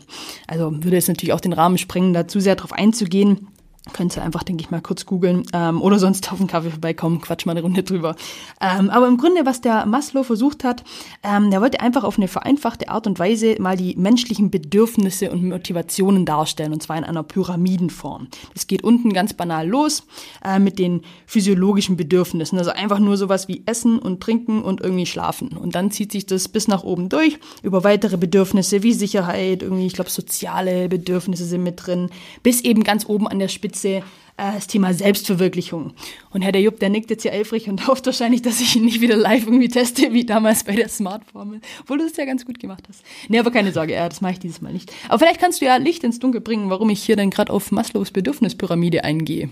Also 0.48 0.72
würde 0.83 0.98
es 0.98 1.07
natürlich 1.07 1.33
auch 1.33 1.41
den 1.41 1.53
Rahmen 1.53 1.77
sprengen, 1.77 2.13
da 2.13 2.27
zu 2.27 2.39
sehr 2.39 2.55
drauf 2.55 2.74
einzugehen. 2.74 3.48
Könnt 3.91 4.15
ihr 4.15 4.23
einfach, 4.23 4.43
denke 4.43 4.63
ich 4.63 4.71
mal, 4.71 4.81
kurz 4.81 5.05
googeln 5.05 5.43
ähm, 5.51 5.81
oder 5.81 5.99
sonst 5.99 6.31
auf 6.31 6.39
einen 6.39 6.47
Kaffee 6.47 6.69
vorbeikommen, 6.69 7.19
quatsch 7.19 7.45
mal 7.45 7.51
eine 7.51 7.63
Runde 7.63 7.83
drüber. 7.83 8.15
Ähm, 8.61 8.89
aber 8.89 9.09
im 9.09 9.17
Grunde, 9.17 9.45
was 9.45 9.59
der 9.59 9.85
Maslow 9.85 10.23
versucht 10.23 10.63
hat, 10.63 10.85
ähm, 11.21 11.51
der 11.51 11.59
wollte 11.59 11.81
einfach 11.81 12.05
auf 12.05 12.17
eine 12.17 12.29
vereinfachte 12.29 12.87
Art 12.87 13.07
und 13.07 13.19
Weise 13.19 13.57
mal 13.59 13.75
die 13.75 13.95
menschlichen 13.97 14.49
Bedürfnisse 14.49 15.31
und 15.31 15.43
Motivationen 15.43 16.25
darstellen, 16.25 16.71
und 16.71 16.81
zwar 16.81 16.97
in 16.97 17.03
einer 17.03 17.23
Pyramidenform. 17.23 18.29
Das 18.53 18.67
geht 18.67 18.85
unten 18.85 19.11
ganz 19.11 19.33
banal 19.33 19.67
los 19.67 20.03
äh, 20.45 20.59
mit 20.59 20.79
den 20.79 21.01
physiologischen 21.25 21.97
Bedürfnissen, 21.97 22.57
also 22.57 22.71
einfach 22.71 22.99
nur 22.99 23.17
sowas 23.17 23.49
wie 23.49 23.63
Essen 23.65 23.99
und 23.99 24.21
Trinken 24.21 24.63
und 24.63 24.79
irgendwie 24.79 25.05
Schlafen. 25.05 25.57
Und 25.57 25.75
dann 25.75 25.91
zieht 25.91 26.13
sich 26.13 26.25
das 26.25 26.47
bis 26.47 26.69
nach 26.69 26.83
oben 26.83 27.09
durch 27.09 27.37
über 27.63 27.83
weitere 27.83 28.15
Bedürfnisse 28.15 28.81
wie 28.81 28.93
Sicherheit, 28.93 29.61
irgendwie, 29.61 29.87
ich 29.87 29.93
glaube, 29.93 30.09
soziale 30.09 30.87
Bedürfnisse 30.87 31.43
sind 31.43 31.63
mit 31.63 31.85
drin, 31.85 32.09
bis 32.43 32.61
eben 32.61 32.85
ganz 32.85 33.05
oben 33.09 33.27
an 33.27 33.39
der 33.39 33.49
Spitze 33.49 33.72
Spitze 33.73 34.03
äh, 34.37 34.53
das 34.53 34.67
Thema 34.67 34.93
Selbstverwirklichung. 34.93 35.93
Und 36.31 36.41
Herr 36.41 36.51
der 36.51 36.61
Jupp, 36.61 36.79
der 36.79 36.89
nickt 36.89 37.09
jetzt 37.09 37.23
hier 37.23 37.33
eifrig 37.33 37.69
und 37.69 37.87
hofft 37.87 38.05
wahrscheinlich, 38.05 38.41
dass 38.41 38.61
ich 38.61 38.75
ihn 38.75 38.85
nicht 38.85 39.01
wieder 39.01 39.15
live 39.15 39.45
irgendwie 39.45 39.67
teste, 39.67 40.13
wie 40.13 40.25
damals 40.25 40.63
bei 40.63 40.75
der 40.75 40.89
Smart-Formel. 40.89 41.61
Obwohl 41.81 41.97
du 41.99 42.05
das 42.05 42.17
ja 42.17 42.25
ganz 42.25 42.45
gut 42.45 42.59
gemacht 42.59 42.83
hast. 42.87 43.03
Nee, 43.29 43.39
aber 43.39 43.51
keine 43.51 43.71
Sorge, 43.71 43.93
ja, 43.93 44.07
das 44.07 44.21
mache 44.21 44.33
ich 44.33 44.39
dieses 44.39 44.61
Mal 44.61 44.73
nicht. 44.73 44.91
Aber 45.09 45.19
vielleicht 45.19 45.39
kannst 45.39 45.61
du 45.61 45.65
ja 45.65 45.75
Licht 45.77 46.03
ins 46.03 46.19
Dunkel 46.19 46.41
bringen, 46.41 46.69
warum 46.69 46.89
ich 46.89 47.03
hier 47.03 47.15
dann 47.15 47.29
gerade 47.29 47.51
auf 47.51 47.71
Maslows 47.71 48.11
Bedürfnispyramide 48.11 49.03
eingehe. 49.03 49.49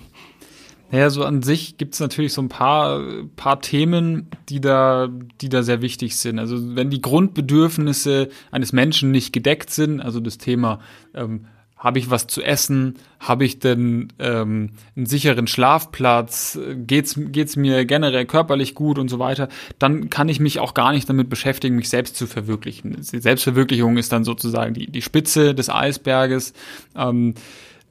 Naja, 0.92 1.10
so 1.10 1.24
an 1.24 1.42
sich 1.42 1.78
gibt 1.78 1.94
es 1.94 2.02
natürlich 2.02 2.34
so 2.34 2.42
ein 2.42 2.50
paar, 2.50 3.02
paar 3.38 3.62
Themen, 3.62 4.28
die 4.50 4.60
da, 4.60 5.08
die 5.40 5.48
da 5.48 5.64
sehr 5.64 5.82
wichtig 5.82 6.18
sind. 6.18 6.38
Also 6.38 6.76
wenn 6.76 6.90
die 6.90 7.02
Grundbedürfnisse 7.02 8.28
eines 8.52 8.74
Menschen 8.74 9.12
nicht 9.12 9.32
gedeckt 9.32 9.70
sind, 9.70 10.02
also 10.02 10.20
das 10.20 10.38
Thema 10.38 10.80
ähm, 11.14 11.46
habe 11.82 11.98
ich 11.98 12.12
was 12.12 12.28
zu 12.28 12.44
essen? 12.44 12.94
Habe 13.20 13.44
ich 13.44 13.58
denn 13.58 14.14
ähm, 14.20 14.70
einen 14.96 15.08
sicheren 15.08 15.48
Schlafplatz? 15.48 16.58
Geht's 16.76 17.16
geht's 17.18 17.56
mir 17.56 17.86
generell 17.86 18.26
körperlich 18.26 18.76
gut 18.76 19.00
und 19.00 19.10
so 19.10 19.18
weiter? 19.18 19.50
Dann 19.80 20.12
kann 20.12 20.30
ich 20.30 20.40
mich 20.40 20.60
auch 20.60 20.76
gar 20.76 20.92
nicht 20.92 21.10
damit 21.10 21.28
beschäftigen, 21.28 21.76
mich 21.76 21.90
selbst 21.90 22.16
zu 22.16 22.28
verwirklichen. 22.28 23.02
Selbstverwirklichung 23.02 23.98
ist 23.98 24.12
dann 24.12 24.24
sozusagen 24.24 24.76
die, 24.76 24.92
die 24.92 25.02
Spitze 25.02 25.56
des 25.56 25.70
Eisberges. 25.70 26.54
Ähm, 26.96 27.34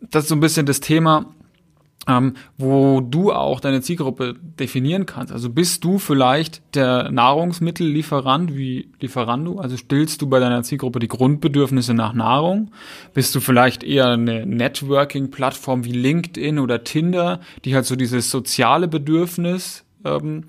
das 0.00 0.24
ist 0.24 0.28
so 0.28 0.36
ein 0.36 0.40
bisschen 0.40 0.66
das 0.66 0.78
Thema 0.78 1.26
ähm, 2.08 2.34
wo 2.56 3.00
du 3.00 3.32
auch 3.32 3.60
deine 3.60 3.82
Zielgruppe 3.82 4.34
definieren 4.58 5.06
kannst. 5.06 5.32
Also 5.32 5.50
bist 5.50 5.84
du 5.84 5.98
vielleicht 5.98 6.62
der 6.74 7.10
Nahrungsmittellieferant 7.10 8.56
wie 8.56 8.90
Lieferando? 9.00 9.58
Also 9.58 9.76
stillst 9.76 10.22
du 10.22 10.28
bei 10.28 10.40
deiner 10.40 10.62
Zielgruppe 10.62 10.98
die 10.98 11.08
Grundbedürfnisse 11.08 11.92
nach 11.92 12.14
Nahrung? 12.14 12.70
Bist 13.12 13.34
du 13.34 13.40
vielleicht 13.40 13.82
eher 13.82 14.08
eine 14.08 14.46
Networking-Plattform 14.46 15.84
wie 15.84 15.92
LinkedIn 15.92 16.58
oder 16.58 16.84
Tinder, 16.84 17.40
die 17.64 17.74
halt 17.74 17.84
so 17.84 17.96
dieses 17.96 18.30
soziale 18.30 18.88
Bedürfnis 18.88 19.84
ähm, 20.04 20.44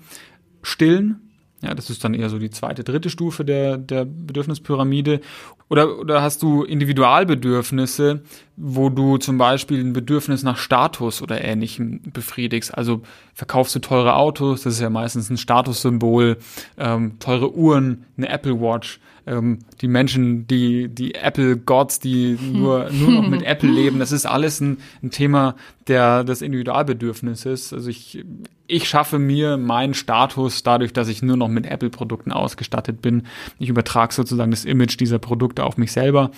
stillen? 0.62 1.31
Ja, 1.62 1.74
das 1.74 1.90
ist 1.90 2.02
dann 2.02 2.12
eher 2.12 2.28
so 2.28 2.40
die 2.40 2.50
zweite, 2.50 2.82
dritte 2.82 3.08
Stufe 3.08 3.44
der, 3.44 3.78
der 3.78 4.04
Bedürfnispyramide. 4.04 5.20
Oder, 5.68 6.00
oder 6.00 6.20
hast 6.20 6.42
du 6.42 6.64
Individualbedürfnisse, 6.64 8.22
wo 8.56 8.88
du 8.88 9.16
zum 9.18 9.38
Beispiel 9.38 9.78
ein 9.78 9.92
Bedürfnis 9.92 10.42
nach 10.42 10.56
Status 10.56 11.22
oder 11.22 11.42
ähnlichem 11.42 12.00
befriedigst? 12.12 12.76
Also 12.76 13.02
verkaufst 13.32 13.76
du 13.76 13.78
teure 13.78 14.16
Autos, 14.16 14.62
das 14.62 14.74
ist 14.74 14.80
ja 14.80 14.90
meistens 14.90 15.30
ein 15.30 15.36
Statussymbol, 15.36 16.38
ähm, 16.78 17.20
teure 17.20 17.54
Uhren, 17.54 18.06
eine 18.16 18.28
Apple 18.28 18.60
Watch 18.60 18.98
ähm, 19.26 19.60
die 19.80 19.88
Menschen, 19.88 20.46
die, 20.46 20.88
die 20.88 21.14
Apple-Gods, 21.14 22.00
die 22.00 22.38
nur, 22.52 22.90
nur 22.90 23.10
noch 23.10 23.28
mit 23.28 23.42
Apple 23.42 23.70
leben, 23.70 23.98
das 23.98 24.12
ist 24.12 24.26
alles 24.26 24.60
ein, 24.60 24.78
ein 25.02 25.10
Thema 25.10 25.56
der, 25.88 26.24
des 26.24 26.42
Individualbedürfnisses. 26.42 27.72
Also 27.72 27.88
ich, 27.88 28.24
ich 28.66 28.88
schaffe 28.88 29.18
mir 29.18 29.56
meinen 29.56 29.94
Status 29.94 30.62
dadurch, 30.62 30.92
dass 30.92 31.08
ich 31.08 31.22
nur 31.22 31.36
noch 31.36 31.48
mit 31.48 31.66
Apple-Produkten 31.66 32.32
ausgestattet 32.32 33.02
bin. 33.02 33.24
Ich 33.58 33.68
übertrage 33.68 34.14
sozusagen 34.14 34.50
das 34.50 34.64
Image 34.64 34.98
dieser 34.98 35.18
Produkte 35.18 35.64
auf 35.64 35.76
mich 35.76 35.92
selber. 35.92 36.30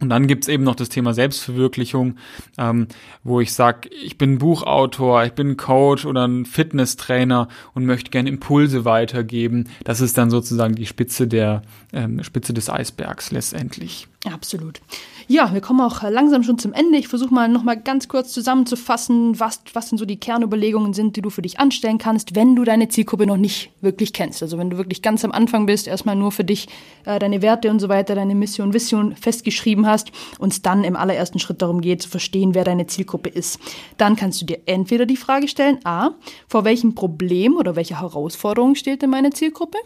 Und 0.00 0.08
dann 0.08 0.26
gibt's 0.26 0.48
eben 0.48 0.64
noch 0.64 0.74
das 0.74 0.88
Thema 0.88 1.12
Selbstverwirklichung, 1.12 2.16
ähm, 2.56 2.88
wo 3.22 3.40
ich 3.40 3.52
sage, 3.52 3.90
ich 3.90 4.16
bin 4.16 4.38
Buchautor, 4.38 5.24
ich 5.24 5.32
bin 5.32 5.56
Coach 5.56 6.06
oder 6.06 6.26
ein 6.26 6.46
Fitnesstrainer 6.46 7.48
und 7.74 7.84
möchte 7.84 8.10
gerne 8.10 8.30
Impulse 8.30 8.84
weitergeben. 8.84 9.68
Das 9.84 10.00
ist 10.00 10.16
dann 10.16 10.30
sozusagen 10.30 10.74
die 10.74 10.86
Spitze 10.86 11.28
der 11.28 11.62
ähm, 11.92 12.22
Spitze 12.24 12.54
des 12.54 12.70
Eisbergs 12.70 13.30
letztendlich. 13.30 14.08
Absolut. 14.26 14.80
Ja, 15.28 15.54
wir 15.54 15.62
kommen 15.62 15.80
auch 15.80 16.02
langsam 16.02 16.42
schon 16.42 16.58
zum 16.58 16.74
Ende. 16.74 16.98
Ich 16.98 17.08
versuche 17.08 17.32
mal 17.32 17.48
noch 17.48 17.62
mal 17.62 17.80
ganz 17.80 18.08
kurz 18.08 18.32
zusammenzufassen, 18.32 19.40
was, 19.40 19.62
was 19.72 19.88
denn 19.88 19.96
so 19.96 20.04
die 20.04 20.20
Kernüberlegungen 20.20 20.92
sind, 20.92 21.16
die 21.16 21.22
du 21.22 21.30
für 21.30 21.40
dich 21.40 21.58
anstellen 21.58 21.96
kannst, 21.96 22.34
wenn 22.34 22.54
du 22.54 22.64
deine 22.64 22.88
Zielgruppe 22.88 23.26
noch 23.26 23.38
nicht 23.38 23.70
wirklich 23.80 24.12
kennst. 24.12 24.42
Also 24.42 24.58
wenn 24.58 24.68
du 24.68 24.76
wirklich 24.76 25.00
ganz 25.00 25.24
am 25.24 25.32
Anfang 25.32 25.64
bist, 25.64 25.86
erstmal 25.86 26.16
nur 26.16 26.32
für 26.32 26.44
dich 26.44 26.68
äh, 27.06 27.18
deine 27.18 27.40
Werte 27.40 27.70
und 27.70 27.78
so 27.78 27.88
weiter, 27.88 28.14
deine 28.14 28.34
Mission, 28.34 28.74
Vision 28.74 29.16
festgeschrieben 29.16 29.86
hast 29.86 30.12
und 30.38 30.52
es 30.52 30.60
dann 30.60 30.84
im 30.84 30.96
allerersten 30.96 31.38
Schritt 31.38 31.62
darum 31.62 31.80
geht, 31.80 32.02
zu 32.02 32.10
verstehen, 32.10 32.54
wer 32.54 32.64
deine 32.64 32.88
Zielgruppe 32.88 33.30
ist. 33.30 33.58
Dann 33.96 34.16
kannst 34.16 34.42
du 34.42 34.46
dir 34.46 34.58
entweder 34.66 35.06
die 35.06 35.16
Frage 35.16 35.48
stellen, 35.48 35.78
a, 35.84 36.10
vor 36.46 36.64
welchem 36.64 36.94
Problem 36.94 37.56
oder 37.56 37.74
welcher 37.74 38.00
Herausforderung 38.00 38.74
steht 38.74 39.00
denn 39.00 39.10
meine 39.10 39.30
Zielgruppe? 39.30 39.78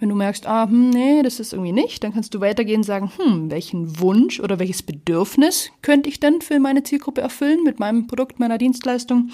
Wenn 0.00 0.08
du 0.08 0.14
merkst, 0.14 0.46
ah, 0.46 0.68
hm, 0.68 0.90
nee, 0.90 1.22
das 1.22 1.40
ist 1.40 1.52
irgendwie 1.52 1.72
nicht, 1.72 2.04
dann 2.04 2.12
kannst 2.12 2.32
du 2.34 2.40
weitergehen 2.40 2.78
und 2.78 2.84
sagen, 2.84 3.10
hm, 3.16 3.50
welchen 3.50 3.98
Wunsch 3.98 4.38
oder 4.40 4.58
welches 4.58 4.82
Bedürfnis 4.82 5.70
könnte 5.82 6.08
ich 6.08 6.20
denn 6.20 6.40
für 6.40 6.60
meine 6.60 6.84
Zielgruppe 6.84 7.20
erfüllen 7.20 7.64
mit 7.64 7.80
meinem 7.80 8.06
Produkt, 8.06 8.38
meiner 8.38 8.58
Dienstleistung? 8.58 9.30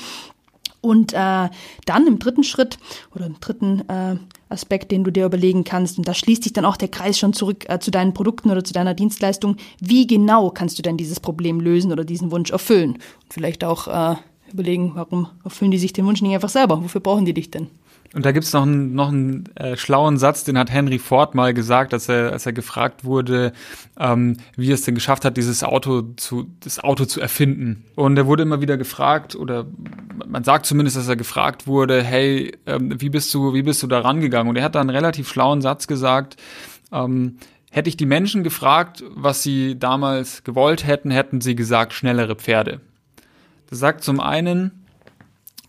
Und 0.81 1.15
äh, 1.15 1.49
dann 1.87 2.07
im 2.07 2.19
dritten 2.19 2.45
Schritt 2.45 2.79
oder 3.15 3.25
im 3.25 3.41
dritten 3.41 3.89
äh, 3.89 4.17
Aspekt, 4.51 4.93
den 4.93 5.03
du 5.03 5.11
dir 5.11 5.25
überlegen 5.25 5.65
kannst, 5.65 5.97
und 5.97 6.07
da 6.07 6.13
schließt 6.13 6.45
sich 6.45 6.53
dann 6.53 6.67
auch 6.67 6.77
der 6.77 6.89
Kreis 6.89 7.19
schon 7.19 7.33
zurück 7.33 7.65
äh, 7.69 7.79
zu 7.79 7.91
deinen 7.91 8.13
Produkten 8.13 8.51
oder 8.51 8.63
zu 8.65 8.75
deiner 8.75 8.93
Dienstleistung, 8.93 9.57
wie 9.81 10.07
genau 10.07 10.51
kannst 10.51 10.79
du 10.79 10.83
denn 10.83 10.99
dieses 10.99 11.21
Problem 11.21 11.61
lösen 11.61 11.91
oder 11.91 12.05
diesen 12.05 12.31
Wunsch 12.31 12.51
erfüllen? 12.51 12.93
Und 12.93 13.33
vielleicht 13.33 13.65
auch 13.65 13.89
äh, 13.89 14.17
überlegen, 14.53 14.93
warum 14.95 15.29
erfüllen 15.43 15.71
die 15.71 15.79
sich 15.79 15.95
den 15.95 16.07
Wunsch 16.07 16.21
nicht 16.21 16.35
einfach 16.35 16.51
selber? 16.51 16.83
Wofür 16.83 17.01
brauchen 17.01 17.25
die 17.25 17.35
dich 17.35 17.51
denn? 17.51 17.69
Und 18.13 18.25
da 18.25 18.31
gibt's 18.31 18.53
noch 18.53 18.63
einen, 18.63 18.95
noch 18.95 19.09
einen 19.09 19.45
äh, 19.57 19.77
schlauen 19.77 20.19
Satz, 20.19 20.45
den 20.45 20.57
hat 20.57 20.71
Henry 20.71 21.01
Ford 21.01 21.35
mal 21.35 21.53
gesagt, 21.53 21.93
als 21.93 22.09
er, 22.09 22.33
als 22.33 22.47
er 22.47 22.53
gefragt 22.53 23.05
wurde, 23.05 23.53
ähm, 23.99 24.37
wie 24.57 24.71
er 24.71 24.75
es 24.75 24.83
denn 24.83 24.95
geschafft 24.95 25.25
hat, 25.25 25.37
dieses 25.37 25.65
Auto 25.65 26.03
zu, 26.17 26.47
das 26.61 26.79
Auto 26.79 27.07
zu 27.07 27.21
erfinden. 27.21 27.85
Und 27.97 28.17
er 28.17 28.27
wurde 28.27 28.45
immer 28.45 28.61
wieder 28.61 28.77
gefragt, 28.77 29.35
oder 29.35 29.67
man 30.27 30.45
sagt 30.45 30.67
zumindest, 30.67 30.97
dass 30.97 31.09
er 31.09 31.17
gefragt 31.17 31.67
wurde, 31.67 32.03
hey, 32.03 32.57
ähm, 32.67 33.01
wie 33.01 33.11
bist 33.11 33.35
du, 33.35 33.53
wie 33.53 33.63
bist 33.63 33.83
du 33.83 33.89
da 33.89 34.01
rangegangen? 34.01 34.49
Und 34.49 34.57
er 34.57 34.65
hat 34.65 34.77
da 34.77 34.81
einen 34.81 34.91
relativ 34.91 35.29
schlauen 35.29 35.61
Satz 35.61 35.89
gesagt, 35.89 36.37
ähm, 36.93 37.39
hätte 37.73 37.89
ich 37.89 37.97
die 37.97 38.07
Menschen 38.07 38.45
gefragt, 38.45 39.03
was 39.11 39.43
sie 39.43 39.77
damals 39.77 40.45
gewollt 40.45 40.87
hätten, 40.87 41.11
hätten 41.11 41.41
sie 41.41 41.57
gesagt, 41.57 41.93
schnellere 41.93 42.37
Pferde. 42.37 42.81
Das 43.69 43.81
sagt 43.81 44.05
zum 44.05 44.21
einen, 44.21 44.84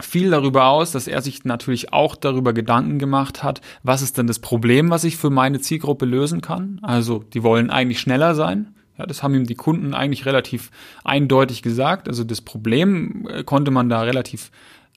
viel 0.01 0.29
darüber 0.29 0.67
aus, 0.67 0.91
dass 0.91 1.07
er 1.07 1.21
sich 1.21 1.45
natürlich 1.45 1.93
auch 1.93 2.15
darüber 2.15 2.53
Gedanken 2.53 2.99
gemacht 2.99 3.43
hat, 3.43 3.61
was 3.83 4.01
ist 4.01 4.17
denn 4.17 4.27
das 4.27 4.39
Problem, 4.39 4.89
was 4.89 5.03
ich 5.03 5.17
für 5.17 5.29
meine 5.29 5.59
Zielgruppe 5.59 6.05
lösen 6.05 6.41
kann. 6.41 6.79
Also 6.81 7.23
die 7.33 7.43
wollen 7.43 7.69
eigentlich 7.69 7.99
schneller 7.99 8.35
sein. 8.35 8.73
Ja, 8.97 9.05
das 9.05 9.23
haben 9.23 9.35
ihm 9.35 9.45
die 9.45 9.55
Kunden 9.55 9.93
eigentlich 9.93 10.25
relativ 10.25 10.71
eindeutig 11.03 11.61
gesagt. 11.61 12.07
Also 12.07 12.23
das 12.23 12.41
Problem 12.41 13.27
äh, 13.29 13.43
konnte 13.43 13.71
man 13.71 13.89
da 13.89 14.01
relativ 14.01 14.51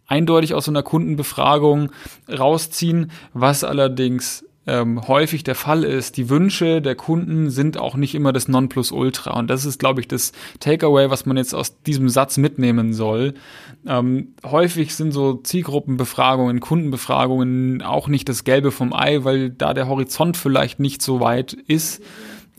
eindeutig 0.06 0.54
aus 0.54 0.64
so 0.64 0.70
einer 0.70 0.82
Kundenbefragung 0.82 1.90
rausziehen, 2.28 3.10
was 3.32 3.64
allerdings 3.64 4.44
ähm, 4.68 5.08
häufig 5.08 5.42
der 5.42 5.54
Fall 5.54 5.82
ist. 5.82 6.16
Die 6.16 6.28
Wünsche 6.28 6.82
der 6.82 6.94
Kunden 6.94 7.50
sind 7.50 7.78
auch 7.78 7.96
nicht 7.96 8.14
immer 8.14 8.32
das 8.32 8.48
Nonplusultra. 8.48 9.36
Und 9.38 9.48
das 9.48 9.64
ist, 9.64 9.78
glaube 9.78 10.00
ich, 10.00 10.08
das 10.08 10.32
Takeaway, 10.60 11.10
was 11.10 11.26
man 11.26 11.36
jetzt 11.36 11.54
aus 11.54 11.82
diesem 11.82 12.08
Satz 12.08 12.36
mitnehmen 12.36 12.92
soll. 12.92 13.34
Ähm, 13.86 14.34
häufig 14.44 14.94
sind 14.94 15.12
so 15.12 15.34
Zielgruppenbefragungen, 15.34 16.60
Kundenbefragungen 16.60 17.82
auch 17.82 18.08
nicht 18.08 18.28
das 18.28 18.44
Gelbe 18.44 18.70
vom 18.70 18.92
Ei, 18.92 19.24
weil 19.24 19.50
da 19.50 19.74
der 19.74 19.88
Horizont 19.88 20.36
vielleicht 20.36 20.78
nicht 20.78 21.02
so 21.02 21.20
weit 21.20 21.54
ist 21.54 22.02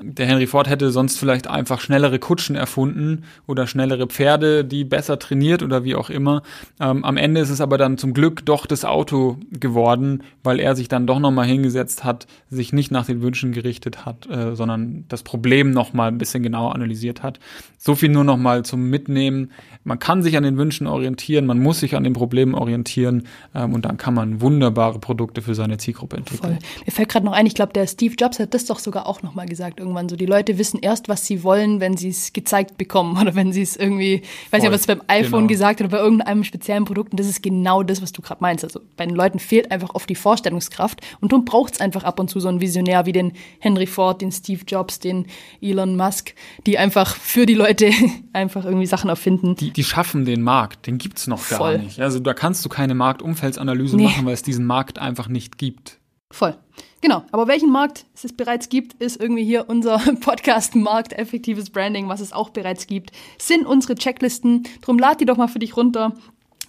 der 0.01 0.25
Henry 0.25 0.47
Ford 0.47 0.69
hätte 0.69 0.91
sonst 0.91 1.17
vielleicht 1.17 1.47
einfach 1.47 1.79
schnellere 1.81 2.19
Kutschen 2.19 2.55
erfunden 2.55 3.23
oder 3.47 3.67
schnellere 3.67 4.07
Pferde, 4.07 4.63
die 4.63 4.83
besser 4.83 5.19
trainiert 5.19 5.63
oder 5.63 5.83
wie 5.83 5.95
auch 5.95 6.09
immer. 6.09 6.41
Ähm, 6.79 7.03
am 7.03 7.17
Ende 7.17 7.41
ist 7.41 7.49
es 7.49 7.61
aber 7.61 7.77
dann 7.77 7.97
zum 7.97 8.13
Glück 8.13 8.45
doch 8.45 8.65
das 8.65 8.85
Auto 8.85 9.37
geworden, 9.51 10.23
weil 10.43 10.59
er 10.59 10.75
sich 10.75 10.87
dann 10.87 11.07
doch 11.07 11.19
nochmal 11.19 11.45
hingesetzt 11.45 12.03
hat, 12.03 12.27
sich 12.49 12.73
nicht 12.73 12.91
nach 12.91 13.05
den 13.05 13.21
Wünschen 13.21 13.51
gerichtet 13.51 14.05
hat, 14.05 14.29
äh, 14.29 14.55
sondern 14.55 15.05
das 15.07 15.23
Problem 15.23 15.71
nochmal 15.71 16.09
ein 16.09 16.17
bisschen 16.17 16.43
genauer 16.43 16.75
analysiert 16.75 17.23
hat. 17.23 17.39
So 17.77 17.95
viel 17.95 18.09
nur 18.09 18.23
nochmal 18.23 18.63
zum 18.63 18.89
Mitnehmen. 18.89 19.51
Man 19.83 19.99
kann 19.99 20.23
sich 20.23 20.37
an 20.37 20.43
den 20.43 20.57
Wünschen 20.57 20.87
orientieren, 20.87 21.45
man 21.45 21.59
muss 21.59 21.79
sich 21.79 21.95
an 21.95 22.03
den 22.03 22.13
Problemen 22.13 22.53
orientieren 22.53 23.23
ähm, 23.55 23.73
und 23.73 23.85
dann 23.85 23.97
kann 23.97 24.13
man 24.13 24.41
wunderbare 24.41 24.99
Produkte 24.99 25.41
für 25.41 25.55
seine 25.55 25.77
Zielgruppe 25.77 26.17
entwickeln. 26.17 26.59
Voll. 26.59 26.85
Mir 26.85 26.91
fällt 26.91 27.09
gerade 27.09 27.25
noch 27.25 27.33
ein, 27.33 27.45
ich 27.45 27.55
glaube, 27.55 27.73
der 27.73 27.87
Steve 27.87 28.15
Jobs 28.17 28.39
hat 28.39 28.53
das 28.53 28.65
doch 28.65 28.79
sogar 28.79 29.07
auch 29.07 29.21
nochmal 29.21 29.45
gesagt 29.45 29.79
irgendwann 29.89 30.09
so. 30.09 30.15
Die 30.15 30.25
Leute 30.25 30.57
wissen 30.57 30.79
erst, 30.81 31.09
was 31.09 31.25
sie 31.25 31.43
wollen, 31.43 31.79
wenn 31.79 31.97
sie 31.97 32.09
es 32.09 32.33
gezeigt 32.33 32.77
bekommen 32.77 33.19
oder 33.19 33.35
wenn 33.35 33.51
sie 33.51 33.61
es 33.61 33.75
irgendwie, 33.75 34.15
ich 34.15 34.51
weiß 34.51 34.61
nicht, 34.61 34.69
ob 34.69 34.75
es 34.75 34.87
beim 34.87 35.01
iPhone 35.07 35.41
genau. 35.41 35.47
gesagt 35.47 35.81
oder 35.81 35.89
bei 35.89 35.97
irgendeinem 35.97 36.43
speziellen 36.43 36.85
Produkt. 36.85 37.11
Und 37.11 37.19
das 37.19 37.27
ist 37.27 37.41
genau 37.41 37.83
das, 37.83 38.01
was 38.01 38.11
du 38.11 38.21
gerade 38.21 38.41
meinst. 38.41 38.63
Also 38.63 38.81
bei 38.95 39.05
den 39.05 39.15
Leuten 39.15 39.39
fehlt 39.39 39.71
einfach 39.71 39.95
oft 39.95 40.09
die 40.09 40.15
Vorstellungskraft 40.15 41.01
und 41.19 41.31
darum 41.31 41.45
braucht 41.45 41.73
es 41.73 41.81
einfach 41.81 42.03
ab 42.03 42.19
und 42.19 42.29
zu 42.29 42.39
so 42.39 42.47
einen 42.47 42.61
Visionär 42.61 43.05
wie 43.05 43.11
den 43.11 43.33
Henry 43.59 43.87
Ford, 43.87 44.21
den 44.21 44.31
Steve 44.31 44.61
Jobs, 44.67 44.99
den 44.99 45.25
Elon 45.61 45.95
Musk, 45.95 46.33
die 46.65 46.77
einfach 46.77 47.15
für 47.15 47.45
die 47.45 47.55
Leute 47.55 47.91
einfach 48.33 48.65
irgendwie 48.65 48.85
Sachen 48.85 49.09
erfinden. 49.09 49.55
Die, 49.55 49.71
die 49.71 49.83
schaffen 49.83 50.25
den 50.25 50.41
Markt, 50.41 50.87
den 50.87 50.97
gibt's 50.97 51.27
noch 51.27 51.39
Voll. 51.39 51.77
gar 51.77 51.83
nicht. 51.83 51.99
Also 51.99 52.19
da 52.19 52.33
kannst 52.33 52.63
du 52.63 52.69
keine 52.69 52.93
Marktumfeldsanalyse 52.93 53.97
nee. 53.97 54.03
machen, 54.03 54.25
weil 54.25 54.33
es 54.33 54.43
diesen 54.43 54.65
Markt 54.65 54.99
einfach 54.99 55.27
nicht 55.27 55.57
gibt. 55.57 55.97
Voll. 56.31 56.55
Genau, 57.01 57.23
aber 57.31 57.47
welchen 57.47 57.71
Markt 57.71 58.05
es 58.21 58.33
bereits 58.33 58.67
gibt, 58.69 59.01
ist 59.01 59.21
irgendwie 59.21 59.43
hier 59.43 59.69
unser 59.69 59.99
Podcast 60.19 60.75
Markt 60.75 61.13
effektives 61.13 61.69
Branding, 61.69 62.09
was 62.09 62.19
es 62.19 62.33
auch 62.33 62.49
bereits 62.49 62.87
gibt, 62.87 63.11
sind 63.37 63.65
unsere 63.65 63.95
Checklisten. 63.95 64.63
Drum 64.81 64.99
lad 64.99 65.21
die 65.21 65.25
doch 65.25 65.37
mal 65.37 65.47
für 65.47 65.59
dich 65.59 65.77
runter. 65.77 66.13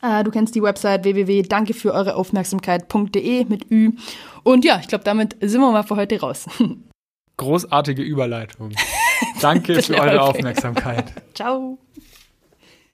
Äh, 0.03 0.25
du 0.25 0.31
kennst 0.31 0.55
die 0.55 0.63
Website 0.63 1.05
www.danke 1.05 1.75
für 1.75 1.93
eure 1.93 2.15
Aufmerksamkeit.de 2.15 3.45
mit 3.49 3.71
Ü. 3.71 3.93
Und 4.43 4.65
ja, 4.65 4.79
ich 4.81 4.89
glaube, 4.89 5.05
damit 5.05 5.37
sind 5.41 5.61
wir 5.61 5.71
mal 5.71 5.83
für 5.83 5.97
heute 5.97 6.21
raus. 6.21 6.47
Großartige 7.37 8.03
Überleitung. 8.03 8.73
Danke 9.41 9.83
für 9.83 9.95
eure 9.95 10.09
okay. 10.09 10.19
Aufmerksamkeit. 10.19 11.13
Ciao. 11.35 11.79